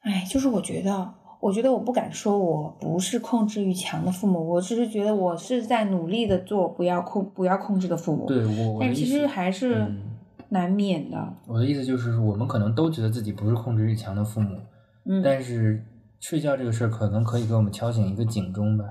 [0.00, 8.26] 哎，就是我觉得，我觉得我不敢说我不是控制欲强的父母，我只是觉得我是在努力的做不要控不要控制的父母。
[8.26, 10.02] 对我但其实还是嗯
[10.48, 11.34] 难免的。
[11.46, 14.58] 我的意思就是，我们可能都觉得自己不是控制欲强的父母，
[15.04, 15.80] 嗯，但是
[16.18, 18.84] 睡觉这个事儿可能可以给我们敲醒一个警钟吧。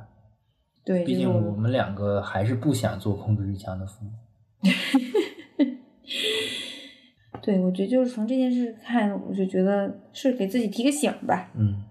[0.86, 4.12] 对，毕竟我们两个还是不想做控制欲强的父母。
[7.48, 11.50] 对，我觉得就是从这件事看，我就觉得是给自己提个醒吧。
[11.56, 11.82] 嗯，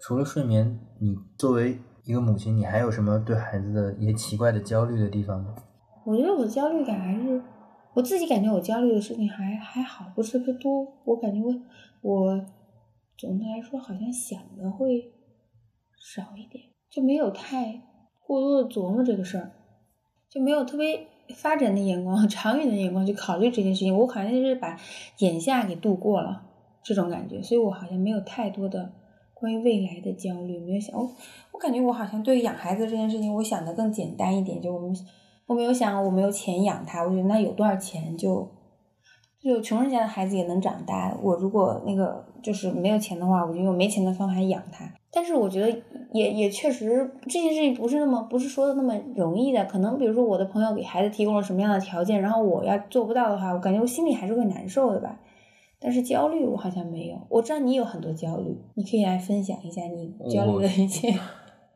[0.00, 5.54] 除了睡眠，你作为一个母亲，你还有什么对孩子的一些奇怪的焦虑的地方吗？
[6.04, 7.42] 我觉得我焦虑感还是
[7.94, 10.86] 我自己感觉我焦虑的事情还还好，不是特别多。
[11.06, 11.54] 我感觉我
[12.02, 12.46] 我
[13.16, 15.10] 总的来说好像想的会
[15.98, 17.80] 少一点，就没有太
[18.26, 19.52] 过多的琢磨这个事儿，
[20.28, 23.96] 就没有特别发展的眼光、 长远的眼光去考虑这件事情。
[23.96, 24.78] 我好像就是把
[25.18, 26.42] 眼下给度过了
[26.82, 28.92] 这种感觉，所以我好像没有太多的
[29.34, 31.10] 关于未来的焦虑，没有想我
[31.52, 34.94] 我感觉我好像对养孩子这件事情，我想的更简单一点，就我们。
[35.48, 38.50] 我没有想我没有钱养他，我觉得那有多少钱就，
[39.40, 41.16] 就穷人家的孩子也能长大。
[41.22, 44.92] 我如果那个就是没有钱的话，我就用没钱的方法养他。
[45.16, 49.64] 但是我觉得也也确实这件事情不是那么不是说的那么容易的。
[49.64, 55.18] 可能比如说我的朋友给孩子提供了什么样的条件，然后我要做不到的话，我感觉我心里还是会难受的吧。
[55.80, 57.16] 但是焦虑我好像没有。
[57.30, 61.18] 我知道你有很多焦虑，你可以来分享一下你焦虑的一些。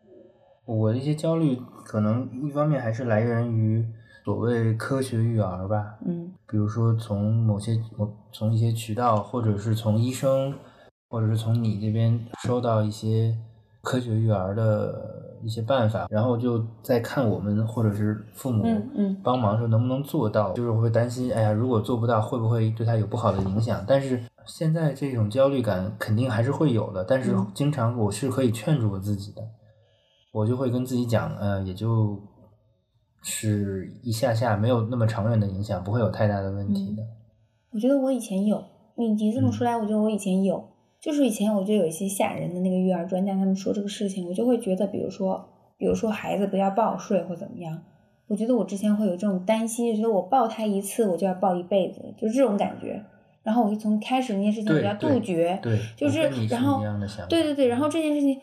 [0.67, 3.83] 我的一些焦虑，可能一方面还是来源于
[4.23, 10.55] 所谓科学育儿吧，嗯，比如说从某些某从一些渠道，或者是从医生，
[11.11, 13.37] 或者是从你这边收到一些
[13.83, 18.65] 科学育儿的一些办法，然后就在看我们或者是父母
[19.23, 23.85] 帮忙时候能不能做到，就是会担心，哎呀，如果做不到，会不会对他有不好的影响？
[23.89, 29.43] 但是现在这种焦虑感肯定还是会有的，但是经常我是可以劝住我自己的。
[30.33, 32.17] 我就会跟自己讲，呃，也就
[33.21, 37.03] 是一下下，没有那么长远的影响，不会有太大的问题的。
[37.73, 38.63] 我觉得我以前有，
[38.97, 40.63] 你你这么说来，我觉得我以前有，
[41.01, 47.83] 就是以前我就有一些吓人的那个育儿专家，他们说这个事情，我就会觉得，比如说，比如说孩子不要抱睡或怎么样，
[48.29, 53.03] 我觉得我之前会有这种担心，就觉得我抱他一次，我就要抱一辈子，就是这种感觉。
[53.43, 56.83] 然后我就从开始那件事情我要杜绝，对，就是然后
[57.29, 58.39] 对对对，然后这件事情。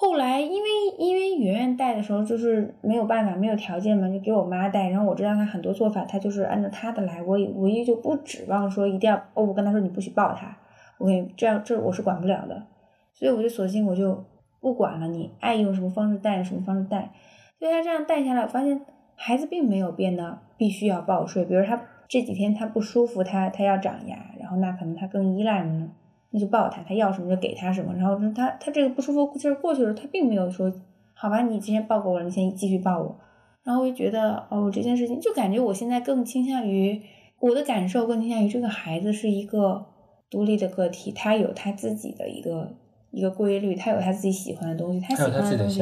[0.00, 4.88] 后来，因为因为圆圆带的时候就是没有办法，没有条件嘛，就给我妈带。
[4.90, 7.20] 然后我知道她很多做法，她就是按照她的来。
[7.24, 10.56] 我也唯一就不指望说一定要哦，我跟她说你不许抱她，
[10.98, 12.66] 我跟你这样这我是管不了的。
[13.14, 14.24] 所以我就索性我就
[14.60, 17.12] 不管了，你爱用什么方式带什么方式带。
[17.58, 18.80] 所以她这样带下来，我发现
[19.16, 21.44] 孩子并没有变得必须要抱睡。
[21.44, 25.90] 比如他这几天他不舒服，他他要长牙，然后那可能他更依赖呢。
[26.30, 27.94] 那就抱他，他要什么就给他什么。
[27.94, 30.70] 然后他他这个不舒服劲儿过去了，他并没有说
[31.14, 33.18] 好吧，你今天抱过我了，你先继续抱我。
[33.64, 37.02] 然后我就觉得哦，这件事情就感觉我现在更倾向于
[37.40, 39.86] 我的感受，更倾向于这个孩子是一个
[40.30, 42.74] 独立的个体，他有他自己的一个
[43.10, 45.80] 一个规律，他有他自己喜欢的东西，他喜欢的东西。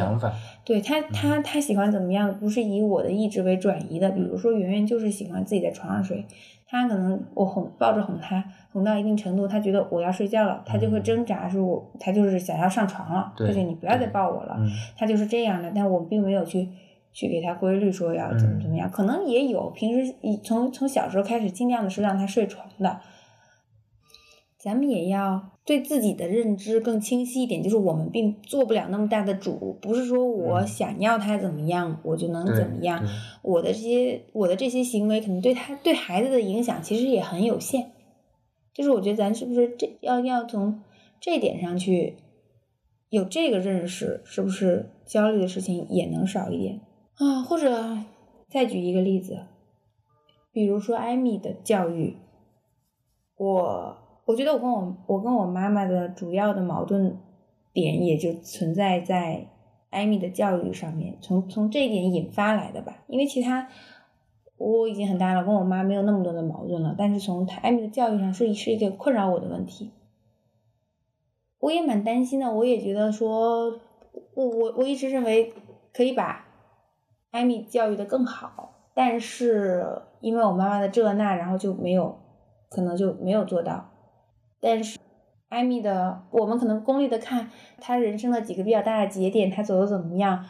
[0.64, 4.10] 对他他他喜欢怎么样，不是以我的意志为转移的。
[4.10, 6.24] 比如说圆圆就是喜欢自己在床上睡。
[6.68, 14.58] 他可能我哄抱着哄他，哄到一定程度，他觉得我要睡觉了，他就会挣扎，说我他就是想要上床了，他就你不要再抱我了，
[14.96, 15.70] 他就是这样的。
[15.72, 16.68] 但我并没有去
[17.12, 23.00] 去给他规律说要怎么怎么样，可能也有平时从从小时候开始尽量的是让他睡床的。
[24.66, 33.00] 咱们也要对自己的认知更清晰一点，就是我们并做不了那么大的主，不是说我想要他怎么样，我就能怎么样。
[33.42, 37.92] 我的这些我的这些行为，可能对他对孩子的影响其实也很有限。
[38.74, 40.82] 就是我觉得咱是不是这要要从
[41.20, 42.16] 这点上去
[43.08, 46.80] 有这个认识，是不是焦虑的事情也能少一点
[47.14, 47.40] 啊？
[47.40, 47.98] 或者
[48.48, 49.46] 再举一个例子，
[50.50, 52.16] 比如说艾米的教育，
[53.36, 53.98] 我。
[54.26, 57.16] 我觉得我跟我我跟我妈妈的主要的矛盾
[57.72, 59.46] 点也就存在在
[59.90, 63.04] 艾米的教育上面，从从这一点引发来的吧。
[63.06, 63.68] 因为其他
[64.56, 66.94] 我已经很大了，跟我妈没有那么多的矛盾了。
[66.98, 69.92] 但是从艾米的教育上是是一个困扰我的问题，
[71.60, 72.52] 我也蛮担心的。
[72.52, 73.70] 我也觉得说，
[74.34, 75.52] 我我我一直认为
[75.94, 76.44] 可以把
[77.30, 82.18] 艾米教育的更好，但是因为我妈妈的这那，然后就没有
[82.68, 83.92] 可能就没有做到。
[84.60, 84.98] 但是，
[85.48, 87.48] 艾米的，我们可能功利的看
[87.80, 90.44] 他人生的几个比较大的节点，他走的怎么样？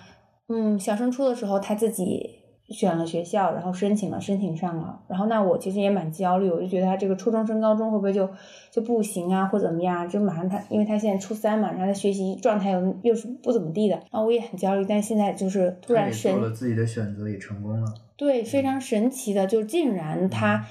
[0.48, 2.30] 嗯，小升初的时候他自己
[2.68, 5.00] 选了学校，然后申请了，申请上了。
[5.08, 8.28] 然后那我其实也蛮焦虑，我就觉得他这个初中升高中会不会就
[8.70, 10.08] 就不行啊，或怎么样？
[10.08, 14.84] 就马上他，因为他现在初三嘛，然后他学习状态又又是不怎么地的，然后我也很焦虑。
[14.88, 17.92] 但现在就是突然神，做了自己的选择，也成功了。
[18.16, 20.64] 对，非常神奇的，就竟然他。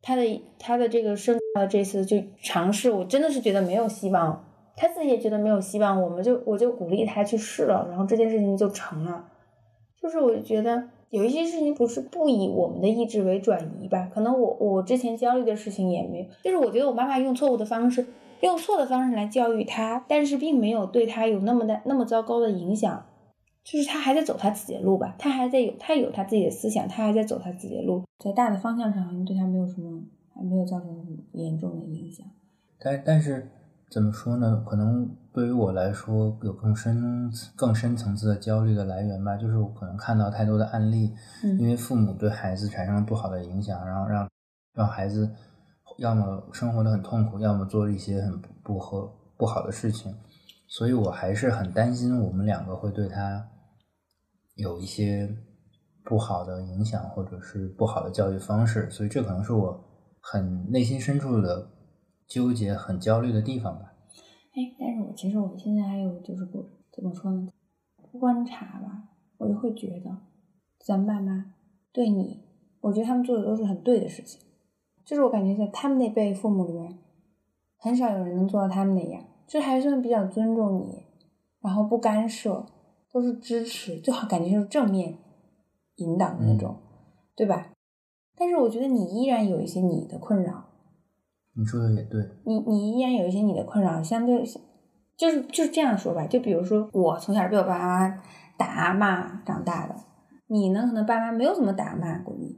[0.00, 0.22] 他的
[0.60, 4.44] 他的这个升到这次就尝试，我真的是觉得没有希望，
[4.76, 9.24] 他自己也觉得没有希望，我们就我就鼓励他去试了，然后这件事情就成了。
[10.00, 18.06] 就是我就觉得有一些事情不是不以我们的意志为转移吧，可能我我之前焦虑的事情也没有，就是我觉得我妈妈用错误的方式，
[18.40, 23.04] 用错的方式来教育他，但是并没有对他有那么的那么糟糕的影响。
[23.64, 30.00] 就是他还在走他自己的路吧，他还在有他有他自己的思想，他还在走他自己的路，在大的方向上好像对他没有什么，
[30.38, 32.24] 还没有造成很严重的影响。
[32.78, 33.50] 但但是
[33.90, 34.64] 怎么说呢？
[34.64, 44.30] 可能对于我来说，有更深更深层次的焦虑的来源吧，就是我可能看到太多的案例，嗯因为父母对孩子产生了不好的影响，然后让
[44.74, 45.28] 让孩子
[45.96, 50.14] 要么生活的很痛苦，要么做一些很不不合不好的事情，
[50.68, 53.48] 所以我还是很担心我们两个会对他
[54.54, 55.34] 有一些
[56.04, 59.82] 不好的影响，或者是不好的教育方式，所以这可能是我
[60.30, 61.70] 很内心深处的
[62.26, 63.94] 纠结、很焦虑的地方吧。
[64.52, 67.48] 哎，但是我其实我现在还有就是不怎么说呢，
[68.12, 69.04] 不观察吧，
[69.38, 70.18] 我就会觉得
[70.78, 71.54] 咱爸妈
[71.92, 72.42] 对你，
[72.80, 74.38] 我觉得他们做的都是很对的事情，
[75.02, 76.98] 就是我感觉在他们那辈父母里面，
[77.78, 81.04] 很少有人能做到他们那样，就还算比较尊重你，
[81.62, 82.66] 然后不干涉，
[83.10, 85.16] 都是支持，就好感觉就是正面
[85.96, 86.76] 引导的那种，
[87.34, 87.72] 对吧？
[88.38, 90.64] 但是我觉得你依然有一些你的困扰，
[91.56, 94.44] 你说的也对，你你依然有一些你的困扰，相对
[95.16, 98.22] 就是就是这样说吧，就比如说我从小被我爸妈
[98.56, 99.94] 打骂长大的，
[100.46, 102.56] 你呢可能爸妈没有怎么打骂过你，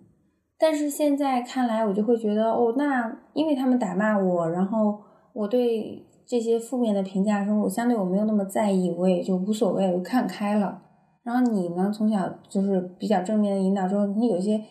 [0.58, 4.98] 但是现在看来我就会觉得哦，那因为他们打骂我，然后
[5.32, 10.82] 我对这些负面的评价声，我相对我没有那么在意，我也就无所谓，我就看开了。
[11.22, 14.62] 然后你呢，从小就是比较正面的引导之后，你有一些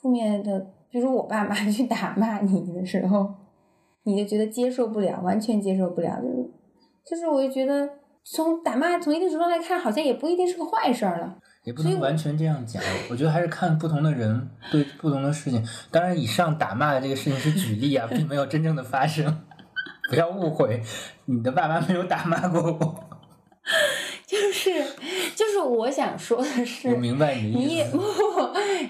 [0.00, 0.58] 负面的，
[0.90, 3.34] 比如说我爸妈 去打骂你的时候，
[4.04, 6.50] 你就觉得接受不了，完全接受不了，就是
[7.04, 7.88] 就是我就觉得
[8.24, 11.38] 从打骂从一定程度来看，好像也不一定是个坏事儿了。
[11.64, 12.82] 也不能完全这样讲。
[13.10, 15.62] 我觉得还是看不同的人对不同的事情。
[15.90, 19.42] 当然，以上打骂的这个事情是举例啊，并没有真正的发生，
[20.08, 20.82] 不要误会。
[21.26, 23.04] 你的爸妈没有打骂过我，
[24.28, 24.70] 就是
[25.34, 27.84] 就是我想说的是，我明白你你也。
[27.86, 27.98] 不，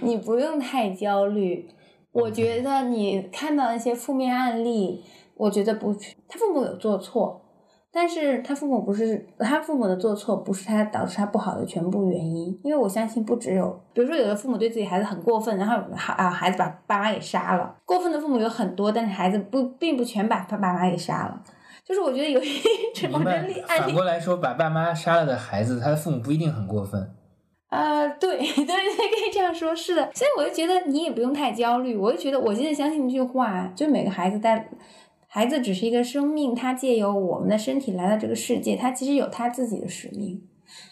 [0.03, 1.71] 你不用太焦虑。
[2.11, 5.05] 我觉得你看到那些负面案例，
[5.37, 5.95] 我觉得不，
[6.27, 7.41] 他父母有做错，
[7.93, 12.59] 但是他父母不是他父母的做错，不是他导致他不好的全部原因。
[12.65, 21.45] 因为我相信不只有，比如说有的父母对自己孩子很过分，然后孩啊孩子把爸妈给杀了，过分的父母有很多，但是孩子不并不全把他爸妈给杀了。
[21.89, 22.61] 就是我觉得有一
[22.95, 23.61] 种人力。
[23.61, 27.15] 案例反过来说，把爸妈杀了的孩子，他的父母不一定很过分。
[27.69, 31.97] 啊、对 对对，可以这样说，是的，所以我就觉得你也不用太焦虑。
[31.97, 34.69] 我就觉得，我现在相信一句话，就每个孩子在，
[35.27, 40.43] 孩子只是一个生命，他借由我们的身体来到这个世界，他其实有他自己的使命，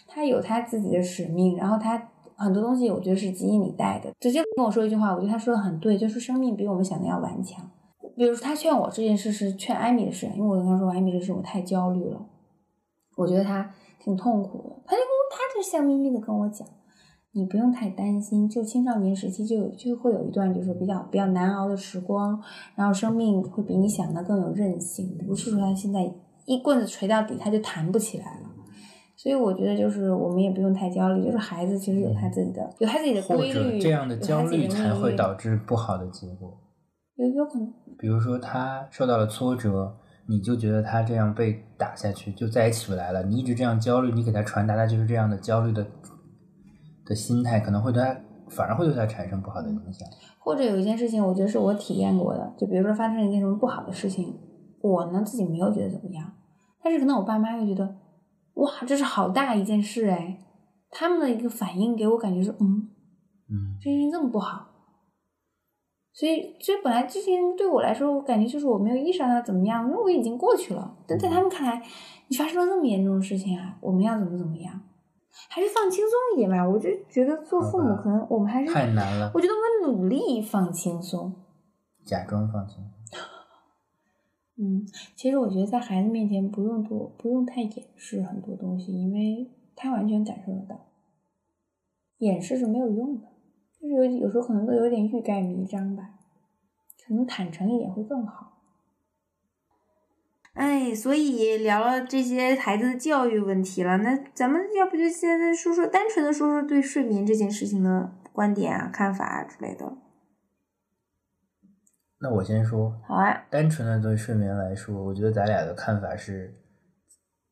[0.07, 4.11] 他有他自己的使命，然后他很多东西，我觉得是基因里带的。
[4.19, 7.67] 直接跟我说一句话，我觉得他说的很对，就是生命比我们想的要顽强。
[8.17, 12.19] 比如说，他劝我这件事是劝艾米的事，因为我跟他说艾米这事我太焦虑了，
[13.15, 13.71] 我觉得他
[14.03, 16.67] 挺痛苦的，他就跟我他就笑眯眯的跟我讲，
[17.33, 22.41] 你不用太担心，就青少年时期就有就会有一段就是比较比较难熬的时光，
[22.73, 26.11] 然后生命会比你想的更有韧性，不是说他现在
[26.45, 28.49] 一棍子锤到底他就弹不起来了。
[29.15, 36.57] 所以我觉得就是我们也不用太焦虑，就是孩子其实有他自己的有他自己的规律，者这样的焦虑才会导致不好的结果。
[37.17, 43.23] 有有可能比如说他受到了挫折，你就觉得他这样被打下去就再也起不来了。
[43.23, 45.85] 你一直这样焦虑，你给他传达的就是这样的焦虑的
[47.05, 48.15] 的心态，可能会对他
[48.49, 50.07] 反而会对他产生不好的影响。
[50.39, 54.33] 或者有一件事情，我觉得是我体验过的，就比如说发生了一件什么不好的事情，
[54.81, 56.31] 我呢自己没有觉得怎么样，
[56.83, 57.95] 但是可能我爸妈会觉得，
[58.53, 60.39] 哇，这是好大一件事哎，
[60.91, 62.87] 他们的一个反应给我感觉是，嗯，
[63.49, 64.67] 嗯，这件事情这么不好，
[66.17, 71.79] 所以所以本来这件事情对我来说，我感觉就是我没有意识到它怎么样，因为我已经过去了，但在他们看来，
[72.27, 74.81] 你发生了这么严重的事情啊，我们要怎么怎么样，
[75.47, 76.67] 还是放轻松一点吧。
[76.67, 81.31] 我就觉得做父母可能我们还是太难了我觉得我们努力放轻松。
[82.03, 82.83] 假装放轻。
[84.59, 90.87] 嗯，其实我觉得在孩子面前不用多，不用太掩饰很多东西，因为他完全感受得到，
[92.17, 93.27] 掩饰是没有用的，
[93.81, 96.09] 就是有有时候可能都有点欲盖弥彰吧，
[97.05, 98.53] 可能坦诚一点会更好。
[100.53, 109.93] 哎，所以聊了这些孩子的教育问题了，那咱们要不就现在说说单纯的说说对睡眠这件事情的观点啊、看法啊之类的。
[112.19, 116.55] 那我先说，好啊，单纯的对睡眠来说，我觉得咱俩的看法是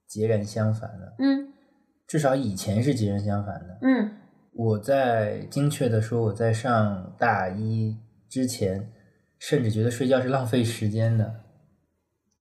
[0.07, 1.53] 截然相反的，嗯
[2.07, 3.77] 至少以前是截然相反的。
[3.83, 4.17] 嗯
[4.57, 7.97] 我在精确的说，我在上大一
[8.29, 8.91] 之前，
[9.37, 11.43] 甚至觉得睡觉是浪费时间的，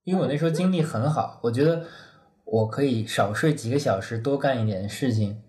[0.05, 1.85] 因为我那时候精力很好，我觉得
[2.45, 5.43] 我可以少睡几个小时，多干一点事情，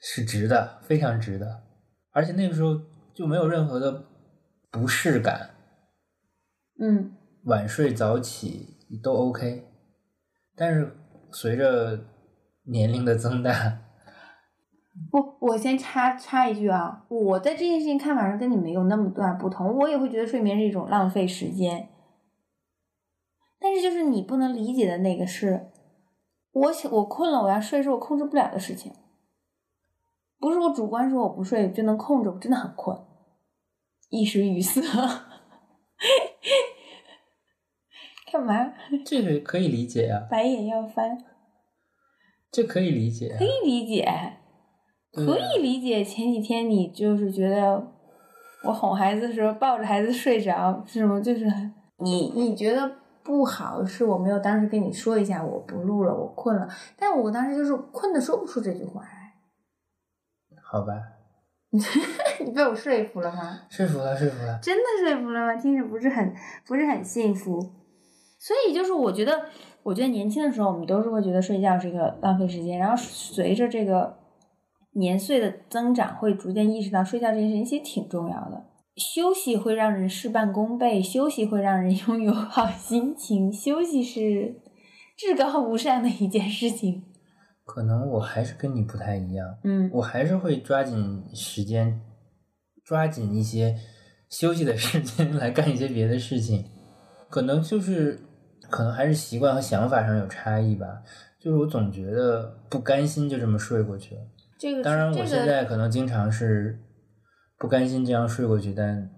[0.00, 1.62] 是值的，非常值的，
[2.10, 2.80] 而且那个时候
[3.14, 4.04] 就没有任何的
[4.70, 5.50] 不适感，
[6.80, 7.12] 嗯。
[7.46, 9.64] 晚睡早起都 OK。
[10.54, 10.96] 但是
[11.32, 12.04] 随着
[12.66, 13.80] 年龄的增大，
[15.10, 21.88] 不，我先插插一句啊，我在这件事情看法上跟你没有那么大不同，我也会觉得睡眠是一种浪费时间。
[23.58, 25.70] 但是就是你不能理解的那个是，
[26.52, 28.92] 我想我困了我要睡是我控制不了的事情，
[30.38, 32.98] 不是我主观说我不睡就能控制，我真的很困，
[34.10, 34.82] 一时语塞。
[38.32, 38.72] 干嘛？
[39.06, 41.18] 这个可以理解呀、白眼要翻？
[42.50, 43.44] 这可以理解、啊可。
[43.44, 44.41] 以理解，对
[45.12, 46.02] 可以理解。
[46.02, 47.86] 前几天你就是觉得
[48.64, 51.20] 我哄孩子的时候抱着孩子睡着，是吗？
[51.20, 51.46] 就是
[51.98, 52.90] 你你觉得
[53.22, 56.68] 不好，是我没有当时跟你说一下，我不录了，我困了。
[56.96, 59.34] 但我当时就是困的说不出这句话来。
[60.62, 60.92] 好吧，
[62.40, 63.60] 你被我说服了吗？
[63.68, 64.58] 说服了，说服了。
[64.62, 65.54] 真的说服了吗？
[65.56, 66.34] 听着不是很
[66.66, 67.60] 不是很幸福。
[68.38, 69.42] 所以就是我觉得，
[69.82, 74.16] 我觉得年轻的时候我们都是会觉得睡觉是一个浪费时间，然后随着这个
[74.92, 78.64] 年岁的增长，会逐渐意识到睡觉这件事情其实挺重要的。
[78.96, 84.60] 休息会让人事半功倍，休息会让人 拥有好心情，休息是
[85.16, 87.04] 至高无上的一件事情。
[87.64, 92.00] 可能我还是跟你不太一样，嗯我还是会抓紧时间，
[92.84, 93.74] 抓紧一些
[94.28, 96.64] 休息的时间来干一些别的事情。
[97.30, 98.20] 可能就是，
[98.68, 100.86] 可能还是习惯和想法上有差异吧。
[101.40, 104.20] 就是我总觉得不甘心就这么睡过去了。
[104.62, 106.78] 这个当然，我现在可能经常是
[107.58, 109.10] 不甘心这样睡过去，但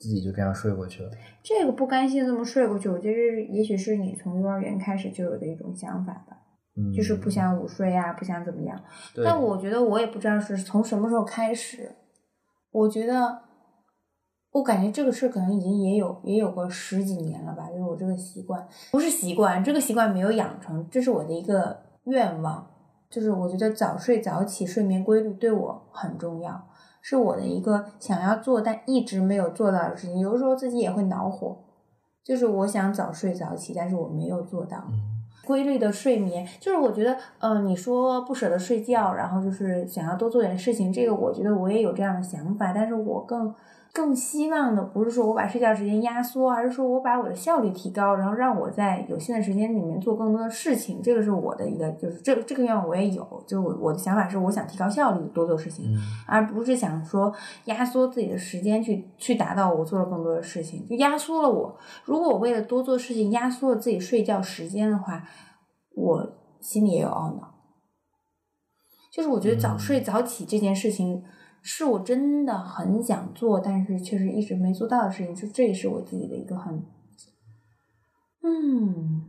[0.00, 1.10] 自己就这样睡过去了。
[1.40, 6.36] 这个不甘心这么睡过去，我觉得是也许是你从幼儿园开始就有的一种想法吧。
[6.76, 8.82] 嗯，就是不想午睡啊，不想怎么样。
[9.24, 11.88] 但我觉得我也不知道是从什么时候开始，
[12.72, 13.38] 我觉得
[14.50, 22.68] 我感觉这个事可能已经也有也有个十几年了吧，就是我这个习惯不是习惯，这个习惯没有养成，这是我的一个愿望，
[23.12, 26.66] 就是我觉得早睡早起，睡眠规律对我很重要，
[27.02, 30.18] 是我的一个想要做但一直没有做到的事情。
[30.18, 31.58] 有的时候自己也会恼火，
[32.24, 34.78] 就是我想早睡早起，但是我没有做到。
[34.88, 35.10] 嗯
[35.44, 43.52] 规律的睡眠，就是我觉得，嗯、你说不舍得睡觉，然后就是想要多做点事情，这个我觉得我也有这样的想法，但是我更
[43.92, 57.30] 更希望的不是说我把睡觉时间压缩，而是说我把我的效率提高，然后让我在有限的时间里面做更多的事情，这个是我的一个，就是这这个愿望我也有，就是我我的想法是我想提高效率，多做事情，嗯而不是想说
[57.66, 61.76] 压缩自己的时间去去达到我做了更多的事情，就压缩了我。
[62.06, 65.22] 如果我为了多做事情压缩了自己睡觉时间的话，
[65.94, 67.52] 我心里也有懊恼。
[69.12, 71.22] 就是我觉得早睡早起这件事情，
[71.62, 75.34] 是我真的很想做，但是确实一直没做到的事情。
[75.34, 76.82] 就这也是我自己的一个很，
[78.42, 79.22] 嗯，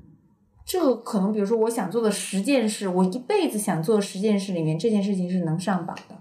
[0.65, 6.15] 这个可能比如说我想做的十件事，我一辈子想做的十件事里面，这件事情是能上榜的。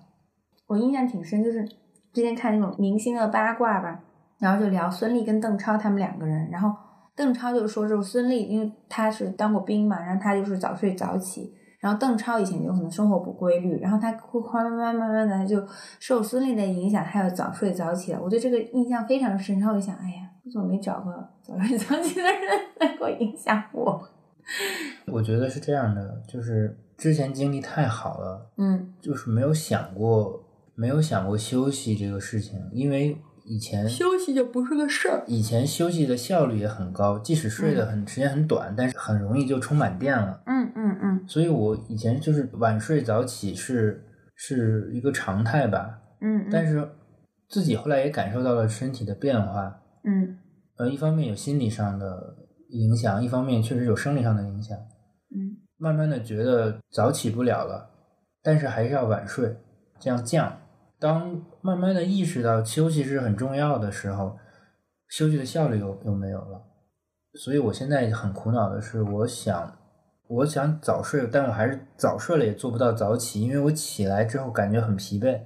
[0.67, 1.67] 我印象挺深，就是
[2.13, 4.05] 之前看那种明星的八卦吧，
[4.39, 6.71] 然后就聊孙俪跟邓超他们两个人，然后
[7.17, 15.61] 邓超就说，就是孙俪，因为他是当过兵嘛，然后他就是早睡早起，然后邓超以前就可能生活不规律，然后他会慢慢慢慢的他就
[15.99, 18.21] 受孙俪的影响，他要早睡早起了。
[18.23, 22.41] 我对这个印象非常深，然后我就想，哎呀，我怎么没找个早睡早起的人
[22.79, 24.01] 来给我影响我？
[25.11, 30.41] 我觉得是这样的，就是之前经历太好了，嗯，就是没有想过，
[30.77, 33.19] 没有想过休息这个事情，因为
[33.53, 35.23] 以前休息就不是个事儿。
[35.27, 40.43] 以前休息的效率也很高，即使睡得很时间很短，但是很容易就充满电了。
[40.47, 44.03] 嗯嗯嗯所以我以前就是晚睡早起是
[44.37, 46.89] 是一个常态吧，嗯，但是
[47.51, 50.39] 自己后来也感受到了身体的变化，嗯
[50.79, 52.35] 呃，一方面有心理上的
[52.71, 54.75] 影响，一方面确实有生理上的影响。
[55.37, 57.91] 嗯慢慢的觉得早起不了了，
[58.43, 59.55] 但是还是要晚睡，
[60.01, 60.59] 这样降。
[61.03, 64.39] 当慢慢的意识到休息是很重要的时候，
[65.09, 66.63] 休息的效率又又没有了。
[67.35, 69.77] 所以我现在很苦恼的是，我想
[70.29, 75.41] 我想早睡，但我还是早睡了也做不到早起，因为我起来之后感觉很疲惫，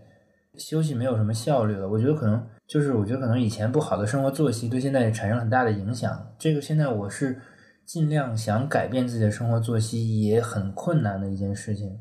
[0.58, 1.88] 休息没有什么效率了。
[1.88, 6.34] 我觉得可能就是我觉得可能以前不好的生活作息对现在产生很大的影响。
[6.38, 7.40] 这个现在我是
[7.86, 11.98] 尽量想改变自己的生活作息，也很困难的一件事情。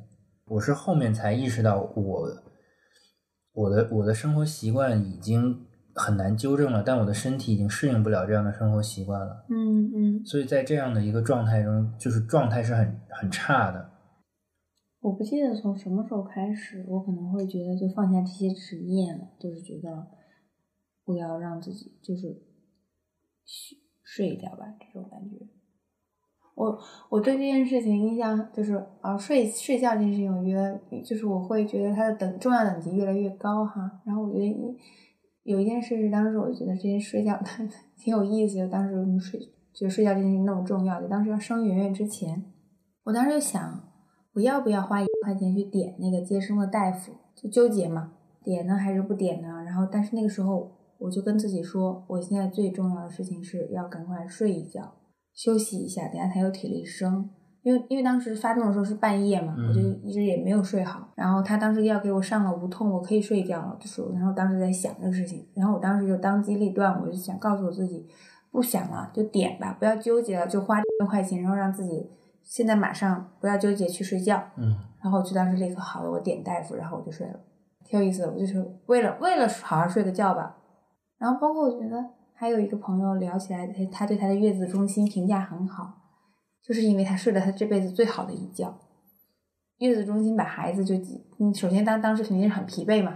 [0.47, 2.27] 我是后面才意识到我
[3.55, 9.45] 我的我的生活习惯已经很难纠正了，但我的身体已经适应不了这样的生活习惯了。
[9.49, 13.91] 嗯嗯，所以在这样的一个状态中，就是状态是很很差的。
[14.99, 20.07] 我不记得从什么时候开始，我可能会觉得就放下这些执念了，就是觉得
[21.05, 22.41] 不要让自己就是
[23.45, 25.47] 睡睡掉吧，这种感觉。
[26.55, 26.79] 我
[27.09, 33.91] 我对这件事情印象就是啊，睡睡觉这件事情，我觉得就是我会觉得它的等重要等级越来越高哈。
[34.05, 34.77] 然后我觉得
[35.43, 37.37] 有一件事是当时我觉得这件睡觉
[37.99, 39.39] 挺有意思的，当时我们睡
[39.73, 42.43] 就睡觉这件事情那么重要，就当时要生圆圆之前，
[43.03, 43.83] 我当时就想
[44.33, 49.61] 我要不要花一块钱去点那个接生的大夫，就纠结嘛，点呢还是不点呢？
[49.65, 54.93] 然后但是那个时候我就跟自己说，我现在最重要的事情是要赶快睡一觉。
[55.35, 57.29] 休息一下，等下才有体力生。
[57.61, 61.09] 因为因为当时发动的时候是半夜嘛，我就一直也没有睡好。
[61.15, 68.07] 然后他当时要给我上了无痛，我可以睡觉了，就是然后当时在想这个事情，然后我当时就当机立断，我就想告诉我自己，
[68.51, 72.07] 不想了就点吧，不要纠结了，就花六块钱，然后让自己
[72.43, 74.41] 现在马上不要纠结去睡觉。
[74.57, 74.77] 嗯。
[75.01, 77.39] 然后我就当时立刻好了，我点大夫，然后我就睡了，
[77.83, 78.31] 挺有意思的。
[78.31, 80.55] 我就是为了为了好好睡个觉吧。
[81.17, 82.14] 然后包括我觉得。
[82.37, 85.93] 还有一个朋友聊起来，他他对他的月子中心评价很好，
[86.61, 88.77] 就是因为他睡了他这辈子最好的一觉。
[89.77, 90.95] 月子中心把孩子就，
[91.39, 93.15] 嗯，首先当当时肯定是很疲惫嘛，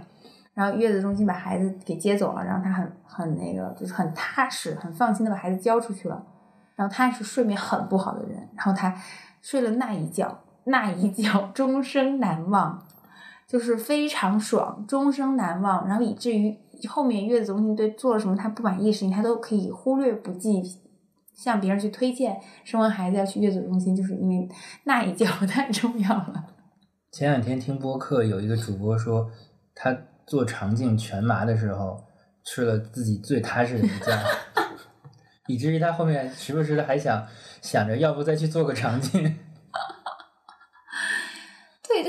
[0.54, 6.26] 然后月子中心把孩子给接走了，然后他很很那个，就是很踏实、很放心的把孩子交出去了。
[6.74, 8.94] 然后他是睡眠很不好的人，然后他
[9.42, 12.86] 睡了那一觉，那一觉终生难忘，
[13.46, 16.56] 就是非常爽，终生难忘，然后以至于。
[16.88, 20.62] 后面月子中心对做了什么他不满意的事情，他都可以忽略不计，
[21.34, 24.48] 向别人去推荐生完孩子要去月子中心，就是因为
[24.84, 26.44] 那一觉太重要了。
[27.12, 29.30] 前两天听播客有一个主播说，
[29.74, 32.04] 他做肠镜全麻的时候
[32.44, 34.18] 吃了自己最踏实的一觉，
[35.48, 37.26] 以至于他后面时不时的还想
[37.60, 39.36] 想着要不再去做个肠镜。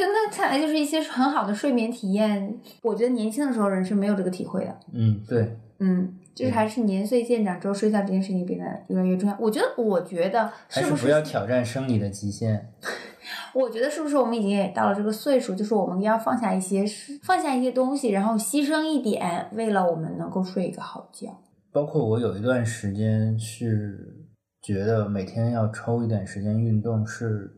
[0.08, 2.60] 那看来就是一些很好的睡眠体验。
[2.82, 4.80] 我觉得年轻的时候人是没有这个体会的。
[4.94, 5.58] 嗯，对。
[5.80, 9.36] 嗯，就是还是年岁渐长之后，睡觉这件事情变得越来越重要。
[9.40, 12.72] 我觉得，我觉得是不是不要挑战生理的极限？
[13.56, 16.86] 我觉得是不是我们已经也到了这个岁数，就是我们要放下一些
[17.24, 21.36] 放下一些东西，然后牺牲一点，为了我们能够睡一个好觉。
[21.72, 24.28] 包括我有一段时间是
[24.62, 27.58] 觉得每天要抽一点时间运动是。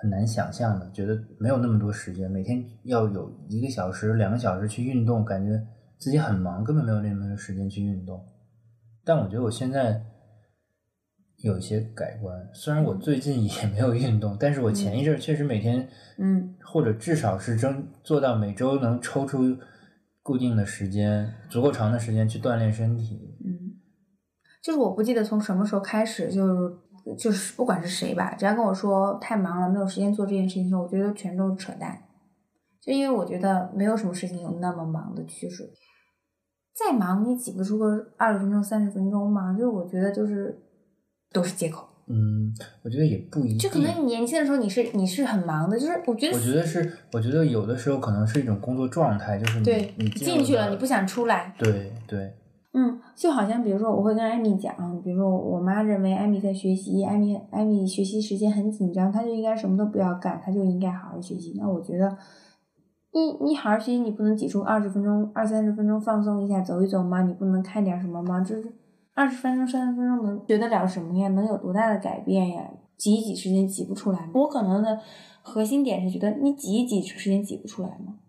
[0.00, 5.62] 很难想象的，觉得没有那么多时间，每天要有一个小时、两个小时去运动，感觉
[5.98, 8.24] 自己很忙，根本没有那么多时间去运动。
[9.04, 10.02] 但我觉得我现在
[11.42, 15.86] 有一些改观，虽然我最近也没有运动，但是我前一阵确实每天，
[16.16, 19.56] 嗯，或者至少是争做到每周能抽出
[20.22, 23.36] 固定的时间，足够长的时间去锻炼身体。
[23.44, 23.76] 嗯，
[24.62, 26.88] 就是我不记得从什么时候开始就。
[27.18, 31.96] 就是不管是谁吧，只要跟我说太忙了没有时间做这件事情的时候，我觉得全都是扯淡。
[32.80, 35.70] 就因为我觉得没有什么事情有那么忙的趋势，
[36.74, 39.52] 再忙你挤不出个二十分钟、三十分钟嘛？
[39.52, 40.58] 就是我觉得就是
[41.32, 41.86] 都是借口。
[42.06, 43.58] 嗯，我觉得也不一定。
[43.58, 46.36] 就可能你年轻的时候你是你是很忙的，就是我觉得。
[46.36, 51.54] 我觉得是，我觉得有的时候可能是一种工作状态，就是你你进去了，你不想出来。
[51.58, 52.34] 对对。
[52.72, 61.52] 嗯，就好像比如说，我会跟艾米讲，比如说我妈认为艾米在学习，艾米艾米学习时间很紧张，她就应该什么都不要干，她就应该好好学习。
[61.58, 62.16] 那我觉得，
[63.12, 67.22] 你你好好学习，你不能挤出二十分钟、二三十分钟放松一下、走一走吗？
[67.22, 68.40] 你不能看点什么吗？
[68.40, 68.72] 就是
[69.14, 71.26] 二十分钟、三十分钟能学得了什么呀？
[71.28, 72.70] 能有多大的改变呀？
[72.96, 74.30] 挤一挤时间挤不出来。
[74.32, 75.00] 我可能的
[75.42, 78.19] 核心点是觉得你挤一挤时间挤不出来吗？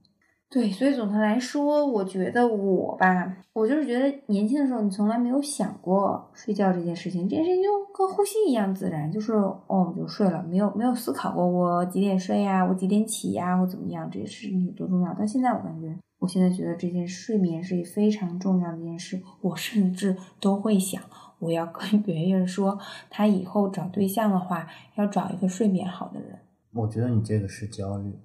[0.54, 15.14] 对，所以总的来说，我觉得我吧，我就是觉得年轻的时候，你从来没有想过睡觉这件事情，这件事情就跟呼吸一样自然，就是哦，我就睡了，没有没有思考过我几点睡呀，我几点起呀，我怎么样，这些事情有多重要。
[15.14, 21.02] 到现在，我感觉，我现在觉得这件睡眠是非常重要的一件事，我甚至都会想，
[21.40, 22.78] 我要跟圆圆说，
[23.10, 26.38] 他以后找对象的话，要找一个睡眠好的人。
[26.74, 28.20] 我觉得你这个是焦虑。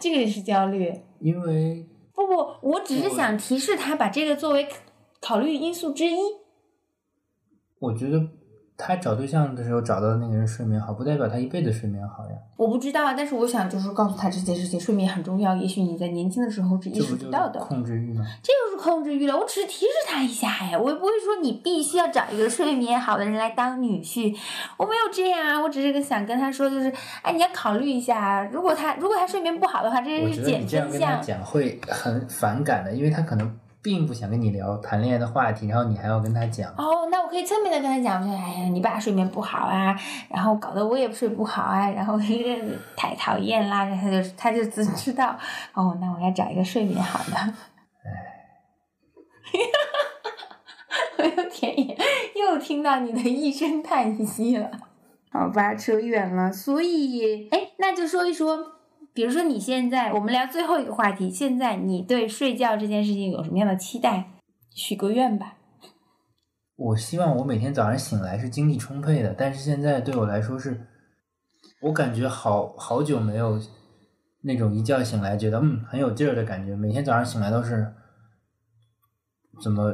[0.00, 4.66] 这个也是焦虑，因为不不，我只是想提示他把这个作为
[5.20, 6.16] 考虑因素之一。
[7.78, 8.39] 我觉得。
[8.80, 12.32] 他找对象的时候找到的那个人睡眠好，不代表他一辈子睡眠好呀。
[12.56, 15.54] 我不知道，但是我想就是告诉他这件事情，睡眠很重要。
[15.54, 17.60] 也许你在年轻的时候是意识不到的。
[17.60, 18.24] 控制欲吗？
[18.42, 19.36] 这就是控制欲了。
[19.36, 24.34] 我只是提示他一下呀，我又不会说你必须要找一个睡眠好的人来当女婿。
[24.76, 30.42] 我没有这样啊，我只是想跟他说，就是哎，你要考虑一下，如果他如果他睡眠不好的话，这是减分项。
[30.42, 36.70] 我觉得你这样跟他讲会很反感的，因为他可能并不想跟你聊谈恋爱的话题，然后你还要跟他讲。
[36.72, 45.36] 哦，那我可以侧面的跟他讲，我说，哎呀，你爸睡眠不好啊，然后搞得我也睡不好啊，然后 这个太讨厌啦，然后他就他就只知道，
[45.74, 47.36] 哦，那我要找一个睡眠好的。
[47.36, 47.54] 唉，
[51.18, 51.96] 我又田野
[52.36, 54.70] 又听到你的一声叹息了。
[55.32, 58.79] 好吧，扯远了，所以，哎，那就说一说。
[59.12, 61.28] 比如说你现在，我们聊最后一个话题。
[61.28, 64.32] 现在你对睡觉这件事情有什么样的期待？
[64.72, 65.56] 许个愿吧。
[66.76, 70.86] 我希望我每天早上醒来是精力充沛的，但是现在对我来说是，
[71.82, 73.60] 我感觉好好久没有
[74.42, 76.76] 那种一觉醒来觉得嗯很有劲儿的感觉。
[76.76, 77.92] 每天早上醒来都是
[79.60, 79.92] 怎么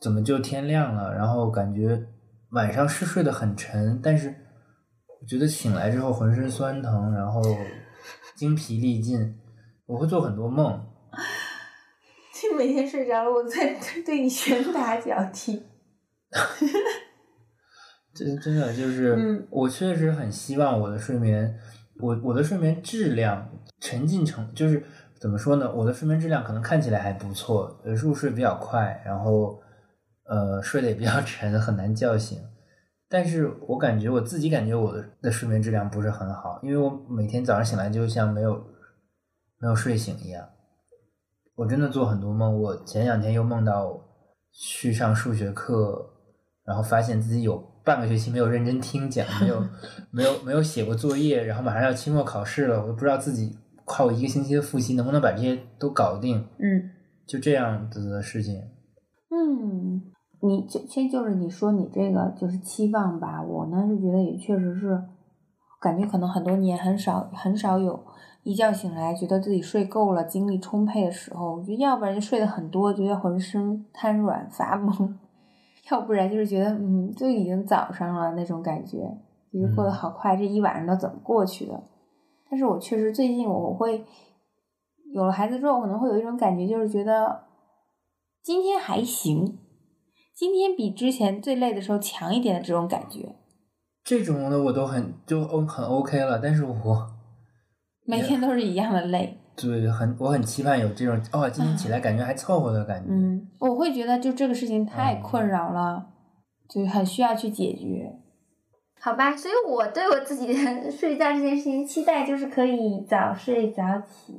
[0.00, 2.02] 怎么就天亮了，然后感觉
[2.52, 4.34] 晚上是睡得很沉，但是
[5.20, 7.42] 我觉得醒来之后浑身酸疼，然后。
[8.34, 9.38] 精疲力尽，
[9.86, 10.86] 我会做很多梦。
[12.32, 15.62] 就每天睡着了，我在对你拳打脚踢。
[18.14, 21.58] 真真的就是，我确实很希望我的睡眠，
[22.00, 23.48] 我我的睡眠质量、
[23.80, 24.84] 沉浸成，就是
[25.20, 25.72] 怎么说呢？
[25.72, 29.62] 我的睡眠质量可能看起来还不错，入睡比较快，然后
[30.24, 32.38] 呃睡得也比较沉，很难叫醒。
[33.12, 38.54] 但是我感觉我自己感觉我的的睡眠质量不是很好，因为我每天早上醒来就像没有
[39.58, 40.48] 没有睡醒一样。
[41.54, 44.00] 我真的做很多梦，我前两天又梦到
[44.50, 46.10] 去上数学课，
[46.64, 49.62] 然后发现自己有半个学期没有认真听讲，没有
[50.10, 53.54] 没有没有写过作业，然后马上要期末考试了，我都不知道自己
[53.84, 56.38] 靠一个星期的复习能不能把这些都搞定。
[56.58, 56.90] 嗯，
[57.26, 58.58] 就这样子的事情。
[59.30, 60.00] 嗯。
[60.44, 65.00] 你就先就是你说你这个就是期望吧，我呢是觉得也确实是，
[65.80, 68.04] 感觉可能很多年很少很少有
[68.42, 75.14] 一觉醒来觉得自己睡够了精力充沛的时候，我觉得要不然就睡得很多，觉得浑身瘫软发懵，
[75.92, 78.98] 要不然就是觉得嗯就已经早上了那种感觉，
[79.52, 81.80] 觉得过得好快，这一晚上都怎么过去的？
[82.50, 84.04] 但是我确实最近我会
[85.14, 87.44] 有了孩子之后，可能会有一种感觉，就是觉得
[88.42, 89.60] 今天还行。
[90.34, 93.34] 今天比之前最累的时候强一点的这种感觉，
[94.02, 97.10] 这种的我都很就很 OK 了，但是我
[98.06, 99.38] 每天都是一样的累。
[99.54, 103.08] 对，很我很期盼有这种哦，今天起来感觉还凑合的感觉。
[103.10, 106.06] 嗯，我会觉得就这个事情太困扰了，
[106.68, 108.18] 就很需要去解决。
[108.98, 110.54] 好吧，所以我对我自己的
[110.90, 114.34] 睡觉这件事情期待就是可以早睡早起。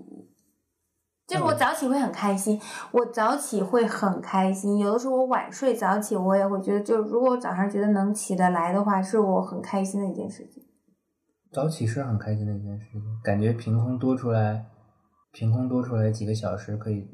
[1.33, 2.61] 就是我早起会很开心，
[2.91, 4.77] 我早起会很开心。
[4.77, 10.63] 有的时候我晚睡早起，我也会觉得，就如果我早上觉得能起得来的话，是我很开心的一件事情。
[11.51, 14.65] 早起是很开心的一件事情，感觉凭空多出来，
[15.31, 17.07] 凭空多出来几个小时可以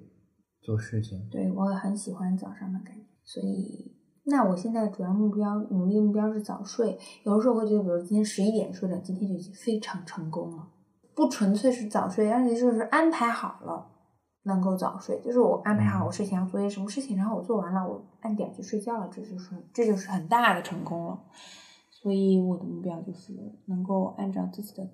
[0.61, 1.28] 做事情。
[1.32, 3.95] 对，我很喜欢早上的感觉，所以
[4.26, 6.97] 那我现在主要目标、努力目标是早睡。
[7.24, 10.67] 有的时候会觉得，比如今天十一点睡了，今天就已经非常成功了。
[11.15, 13.86] 不纯粹是早睡，而且就是安排好了。
[14.44, 21.24] 能够早睡，就是我安排好我睡前要做些什么事情，然后我做完了，我按点去睡觉了，这就是这就是很大的成功了。
[21.92, 23.34] 所以我的目标就是
[23.66, 24.90] 能够按照自己的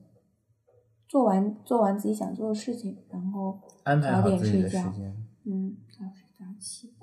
[1.07, 4.81] 做完做完自己想做的事情，然后早点睡觉，
[5.45, 6.95] 嗯，早睡早起，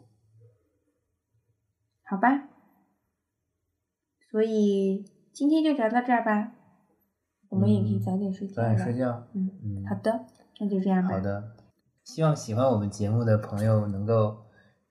[2.03, 2.49] 好吧。
[4.30, 6.53] 所以今天就聊到这儿吧，
[7.49, 10.26] 我们也可以早点睡觉早点睡觉，嗯，好的，
[10.59, 11.11] 那就这样吧。
[11.14, 11.57] 好的。
[12.05, 14.36] 希望喜欢我们节目的朋友能够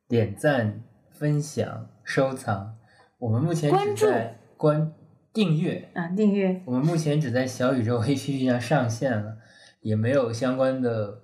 [0.08, 0.82] 点赞、
[1.12, 2.78] 分享、收藏。
[3.20, 4.94] 我们目前只在关
[5.34, 6.62] 订阅啊，订阅。
[6.66, 9.38] 我们目前只在小宇宙 APP 上上线了，
[9.82, 11.22] 也没有相关的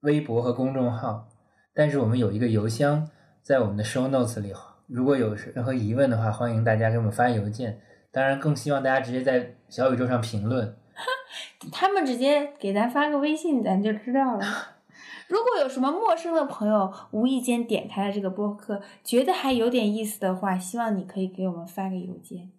[0.00, 1.28] 微博和公众号。
[1.72, 3.08] 但是我们有一个邮箱
[3.40, 4.52] 在我们的 Show Notes 里，
[4.88, 7.80] 如果有任何疑问的话，欢迎大家给我们发邮件。
[8.10, 10.76] 当然，更希望大家直接在小宇宙上评论。
[11.72, 14.44] 他们直接给咱发个微信，咱就知道了。
[15.28, 22.50] 如果有什么陌生的朋友无意间点开了这个播客，觉得还有点意思的话，希望你可以给我们发个邮件。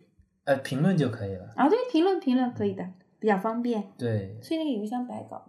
[0.46, 1.54] 呃，评论就可以了。
[1.56, 2.88] 啊，对，评论评论可以的，
[3.20, 3.92] 比较方便。
[3.98, 4.38] 对。
[4.42, 5.46] 所以那个邮箱白搞了。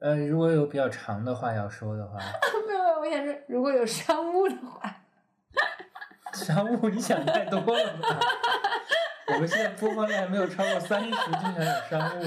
[0.00, 2.18] 呃，如果有比较长的话要说的话。
[2.66, 5.02] 没有没有，我想说，如果有商务的话。
[6.32, 8.20] 商务，你想太多了吧？
[9.34, 12.24] 我们现在播放量还没有超过三十，经常有商务。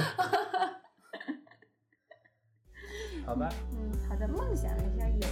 [3.25, 3.47] 好吧。
[4.19, 5.27] 嗯，好的，梦想还是要有的。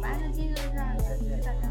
[0.00, 1.68] 完了，今天就这样，谢谢大家。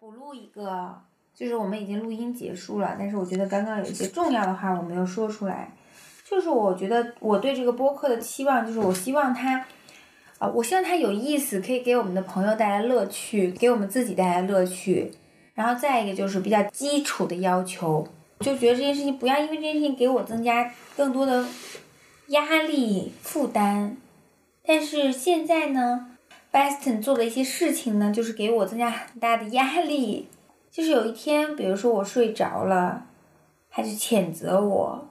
[0.00, 1.00] 补录一个
[1.34, 5.72] 就是我们已经录音结束了，但是我觉得刚刚有一些重要的话我没有说出来。
[6.24, 9.64] 就是我觉得我对这个播客的期望，就是我希望它，
[10.42, 15.12] 啊、我希望它有意思，可以给我们的朋友带来乐趣，给我们自己带来乐趣。
[15.54, 18.04] 然后再一个就是比较基础的要求，
[18.40, 21.46] 就觉得这件事情不要因为这件事情给我增加更多的
[22.28, 23.96] 压力负担。
[24.66, 26.16] 但是现在呢
[26.50, 30.26] ，Baston 做的一些事情呢，就是给我增加很大的压力。
[30.72, 33.06] 就是有一天，比如说我睡着了，
[33.70, 35.06] 他就谴责我，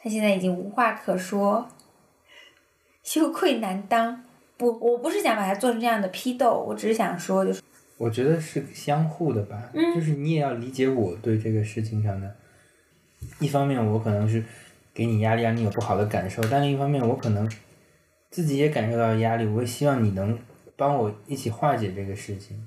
[0.00, 1.66] 他现在已经无话可说，
[3.02, 4.23] 羞愧难当。
[4.56, 7.60] 不，我不是想把它做成这样的批斗，我只是想说，就是。
[7.96, 9.94] 我觉得是相互的吧，嗯。
[9.94, 12.34] 就是你也要理解我对这个事情上的，
[13.38, 14.44] 一方面我可能是
[14.92, 17.50] 给你压力，让你有不好的感受，但另一方面我可能
[18.30, 20.38] 自己也感受到压力，我也希望你能
[20.76, 22.66] 帮我一起化解这个事情，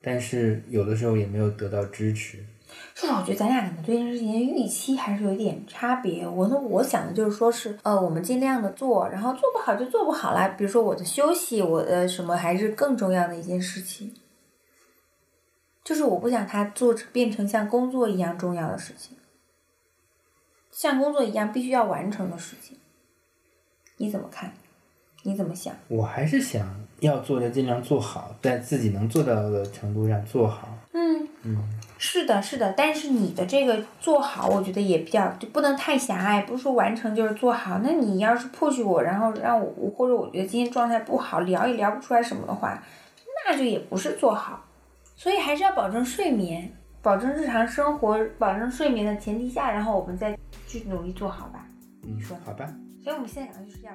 [0.00, 2.44] 但是有的时候也没有得到支持。
[2.94, 6.26] 是的，我觉得咱俩可能对这件事情的预期还是有一点差别。
[6.26, 10.48] 我呢，我想的就是说是，呃，我们尽量的做，然后做不好就做不好啦。
[10.48, 14.14] 比如说我的休息，我的什么还是更重要的一件事情。
[15.82, 19.16] 就是我不想它做成变成像工作一样重要的事情，
[20.70, 22.78] 像工作一样必须要完成的事情。
[23.96, 24.52] 你怎么看？
[25.24, 25.74] 你怎么想？
[25.88, 26.68] 我还是想
[27.00, 30.68] 要做的尽量做好，在自己能做到的程度上做好。
[30.92, 31.58] 嗯，嗯，
[32.06, 37.80] 是的，是的，但是你的这个做好，我觉得也比较就不能太狭隘，不是说完成就是做好。
[37.82, 42.78] 那你要是 push 我，然后让我，或者我觉得今天状态不好，聊也聊不出来什么的话，
[43.46, 44.62] 那就也不是做好。
[45.16, 50.38] 所以还是要保证睡眠，保证日常生活，保证睡眠的前提下，然后我们再
[50.68, 51.66] 去努力做好吧。
[52.02, 52.70] 你说，好吧。
[53.02, 53.90] 所以我们现在讲的就是要。